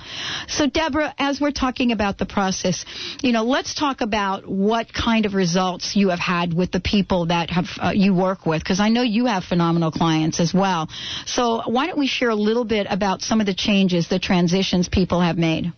[0.48, 2.86] So, Deborah, as we're talking about the process,
[3.20, 7.26] you know, let's talk about what kind of results you have had with the people
[7.26, 10.88] that have uh, you work with, because I know you have phenomenal clients as well.
[11.26, 14.88] So, why don't we share a little bit about some of the changes, the transitions
[14.88, 15.74] people have made?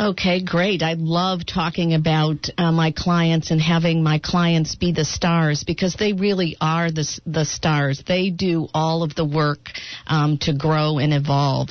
[0.00, 0.82] Okay, great.
[0.82, 5.96] I love talking about uh, my clients and having my clients be the stars because
[5.98, 8.02] they really are the the stars.
[8.06, 9.68] They do all of the work
[10.06, 11.68] um, to grow and evolve.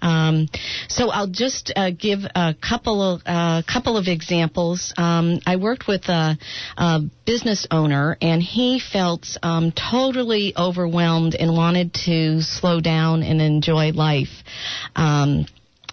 [0.00, 0.48] Um,
[0.88, 4.92] so I'll just uh, give a couple of uh, couple of examples.
[4.96, 6.38] Um, I worked with a,
[6.76, 13.40] a, business owner, and he felt um, totally overwhelmed and wanted to slow down and
[13.40, 14.42] enjoy life.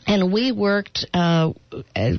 [0.08, 1.51] And we worked uh,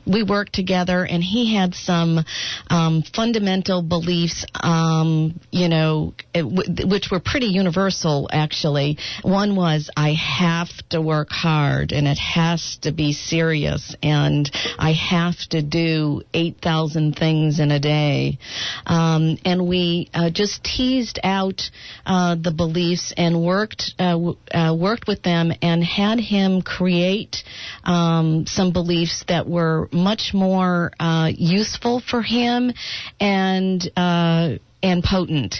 [0.07, 2.25] we worked together and he had some
[2.71, 8.99] um, fundamental beliefs um, you know which were pretty universal actually.
[9.23, 14.93] One was i have to work hard and it has to be serious and i
[14.93, 18.39] have to do 8000 things in a day.
[18.87, 21.71] Um, and we uh, just teased out
[22.07, 27.43] uh, the beliefs and worked uh, w- uh, worked with them and had him create
[27.85, 32.73] um, some beliefs that were much more uh, useful for him
[33.21, 35.57] and uh, and potent.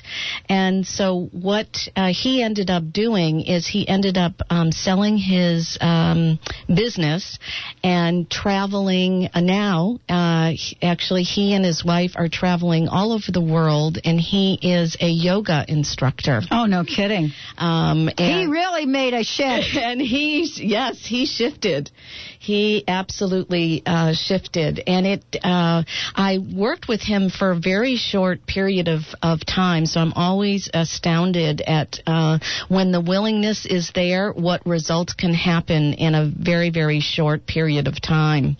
[0.49, 5.77] And so what uh, he ended up doing is he ended up um, selling his
[5.81, 7.39] um, business
[7.83, 9.99] and traveling uh, now.
[10.09, 14.97] Uh, actually, he and his wife are traveling all over the world, and he is
[15.01, 16.41] a yoga instructor.
[16.51, 17.33] Oh, no kidding.
[17.57, 19.49] Um, he really made a shift.
[19.89, 21.91] And he, yes, he shifted.
[22.39, 25.25] He absolutely uh, shifted, and it.
[25.43, 25.83] Uh,
[26.15, 30.71] I worked with him for a very short period of of time, so I'm always
[30.73, 36.71] astounded at uh, when the willingness is there, what results can happen in a very
[36.71, 38.57] very short period of time.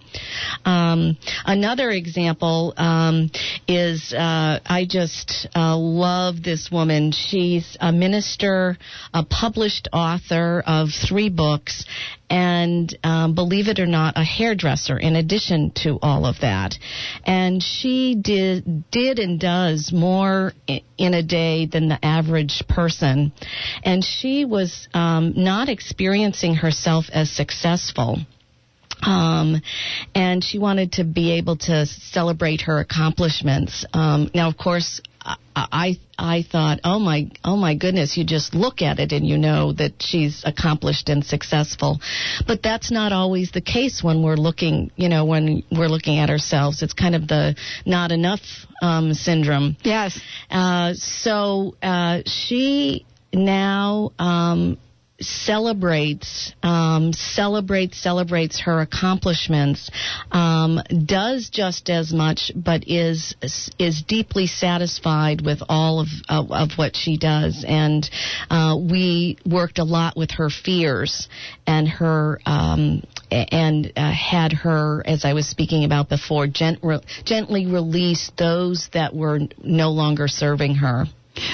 [0.65, 3.31] Um, another example um,
[3.67, 7.13] is uh, I just uh, love this woman.
[7.13, 8.77] She's a minister,
[9.15, 11.85] a published author of three books,
[12.31, 16.75] and um, believe it or not, a hairdresser in addition to all of that.
[17.25, 23.33] And she did did and does more in a day than the average person,
[23.83, 28.19] and she was um, not experiencing herself as successful.
[29.01, 29.63] Um,
[30.15, 33.85] and she wanted to be able to celebrate her accomplishments.
[33.93, 35.01] Um, now, of course,
[35.55, 39.39] I I thought, oh my oh my goodness, you just look at it and you
[39.39, 42.01] know that she's accomplished and successful.
[42.47, 46.31] But that's not always the case when we're looking, you know, when we're looking at
[46.31, 46.83] ourselves.
[46.83, 48.41] It's kind of the not enough
[48.83, 49.77] um, syndrome.
[49.83, 50.21] Yes.
[50.51, 54.79] Uh, so uh, she now um,
[55.21, 59.91] celebrates, um, celebrates, celebrates her accomplishments,
[60.31, 63.35] um, does just as much, but is
[63.79, 67.65] is deeply satisfied with all of of, of what she does.
[67.67, 68.09] And
[68.51, 71.29] uh, we worked a lot with her fears
[71.67, 76.81] and her um, and uh, had her, as I was speaking about before, gent-
[77.25, 81.07] gently release those that were no longer serving her.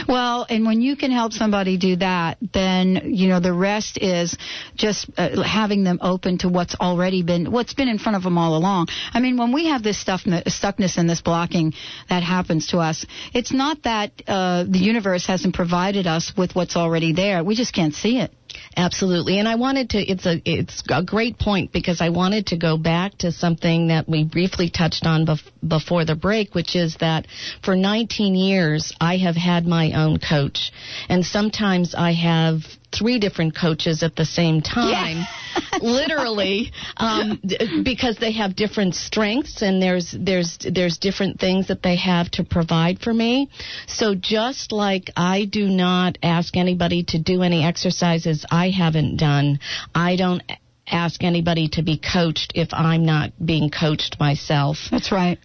[0.09, 4.37] Well, and when you can help somebody do that, then you know the rest is
[4.77, 8.39] just uh, having them open to what's already been what's been in front of them
[8.39, 8.89] all along.
[9.13, 11.75] I mean, when we have this stuff stuckness and this blocking
[12.09, 16.77] that happens to us, it's not that uh, the universe hasn't provided us with what's
[16.77, 17.43] already there.
[17.45, 18.33] We just can't see it.
[18.77, 19.99] Absolutely, and I wanted to.
[19.99, 24.09] It's a it's a great point because I wanted to go back to something that
[24.09, 27.27] we briefly touched on bef- before the break, which is that
[27.63, 30.73] for 19 years I have had my own coach,
[31.09, 32.63] and sometimes I have
[32.97, 35.25] three different coaches at the same time.
[35.81, 41.83] literally um, d- because they have different strengths and there's there's there's different things that
[41.83, 43.49] they have to provide for me
[43.87, 49.61] so just like I do not ask anybody to do any exercises I haven't done
[49.95, 50.43] I don't
[50.87, 55.39] ask anybody to be coached if I'm not being coached myself That's right.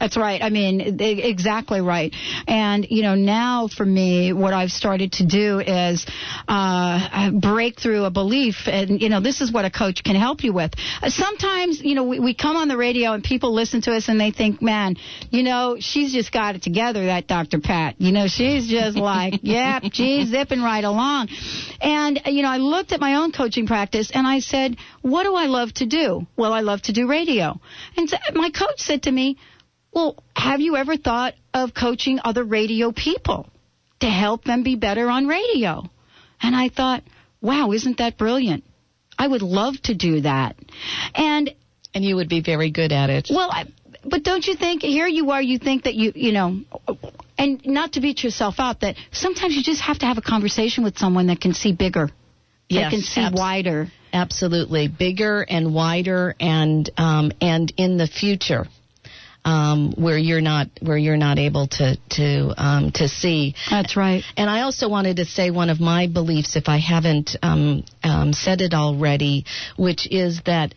[0.00, 0.42] That's right.
[0.42, 2.14] I mean, exactly right.
[2.48, 6.06] And, you know, now for me, what I've started to do is
[6.48, 8.66] uh, break through a belief.
[8.66, 10.72] And, you know, this is what a coach can help you with.
[11.06, 14.18] Sometimes, you know, we, we come on the radio and people listen to us and
[14.18, 14.96] they think, man,
[15.28, 17.60] you know, she's just got it together, that Dr.
[17.60, 17.96] Pat.
[17.98, 21.28] You know, she's just like, yep, she's zipping right along.
[21.82, 25.34] And, you know, I looked at my own coaching practice and I said, what do
[25.34, 26.26] I love to do?
[26.38, 27.60] Well, I love to do radio.
[27.98, 29.36] And so my coach said to me,
[29.92, 33.48] well, have you ever thought of coaching other radio people
[34.00, 35.82] to help them be better on radio?
[36.42, 37.02] And I thought,
[37.40, 38.64] wow, isn't that brilliant?
[39.18, 40.56] I would love to do that.
[41.14, 41.54] And
[41.92, 43.66] and you would be very good at it well, I,
[44.04, 45.42] but don't you think here you are?
[45.42, 46.60] You think that you you know,
[47.36, 48.80] and not to beat yourself up.
[48.80, 52.10] That sometimes you just have to have a conversation with someone that can see bigger,
[52.68, 53.88] Yes, that can see abs- wider.
[54.12, 58.66] Absolutely, bigger and wider, and um, and in the future,
[59.44, 63.54] um, where you're not where you're not able to to um, to see.
[63.70, 64.22] That's right.
[64.36, 68.32] And I also wanted to say one of my beliefs, if I haven't um, um,
[68.32, 69.44] said it already,
[69.76, 70.74] which is that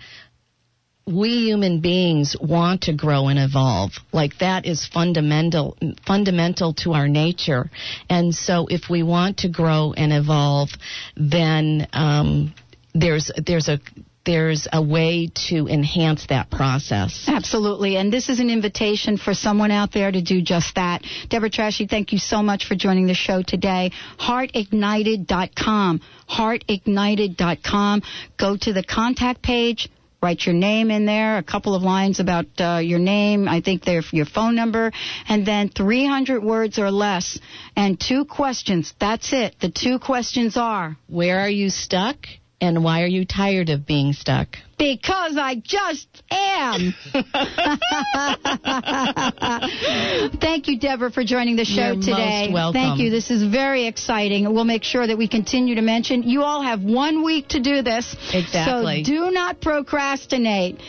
[1.06, 3.92] we human beings want to grow and evolve.
[4.14, 7.70] Like that is fundamental fundamental to our nature.
[8.10, 10.70] And so if we want to grow and evolve,
[11.18, 12.54] then um,
[12.94, 13.80] there's there's a
[14.26, 17.26] there's a way to enhance that process.
[17.28, 17.98] Absolutely.
[17.98, 21.04] And this is an invitation for someone out there to do just that.
[21.30, 23.92] Deborah Trachy, thank you so much for joining the show today.
[24.20, 26.02] Heartignited.com.
[26.30, 28.02] Heartignited.com.
[28.38, 29.90] Go to the contact page.
[30.22, 33.84] Write your name in there, a couple of lines about uh, your name, I think
[33.84, 34.94] they're your phone number,
[35.28, 37.38] and then 300 words or less,
[37.76, 38.94] and two questions.
[39.02, 39.56] That's it.
[39.60, 42.16] The two questions are Where are you stuck?
[42.64, 44.56] And why are you tired of being stuck?
[44.78, 46.94] Because I just am.
[50.40, 52.50] Thank you, Deborah, for joining the show You're today.
[52.54, 52.82] welcome.
[52.82, 53.10] Thank you.
[53.10, 54.46] This is very exciting.
[54.54, 56.24] We'll make sure that we continue to mention.
[56.24, 58.16] You all have one week to do this.
[58.34, 59.04] Exactly.
[59.04, 60.80] So do not procrastinate.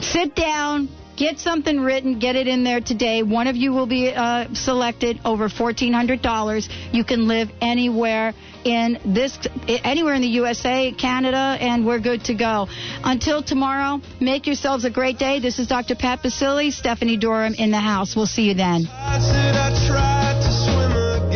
[0.00, 0.88] Sit down.
[1.16, 3.24] Get something written, get it in there today.
[3.24, 6.68] One of you will be uh, selected over $1,400.
[6.92, 8.34] You can live anywhere
[8.64, 12.68] in this, anywhere in the USA, Canada, and we're good to go.
[13.04, 15.40] Until tomorrow, make yourselves a great day.
[15.40, 15.94] This is Dr.
[15.94, 18.16] Pat Baccili, Stephanie Durham in the house.
[18.16, 18.84] We'll see you then.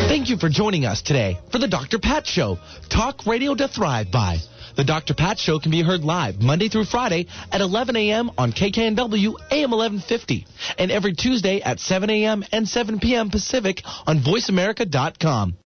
[0.09, 1.99] Thank you for joining us today for the Dr.
[1.99, 2.59] Pat Show.
[2.89, 4.39] Talk radio to thrive by.
[4.75, 5.14] The Dr.
[5.14, 8.31] Pat Show can be heard live Monday through Friday at 11 a.m.
[8.39, 10.47] on KKNW AM 1150
[10.79, 12.45] and every Tuesday at 7 a.m.
[12.53, 13.31] and 7 p.m.
[13.31, 15.57] Pacific on VoiceAmerica.com.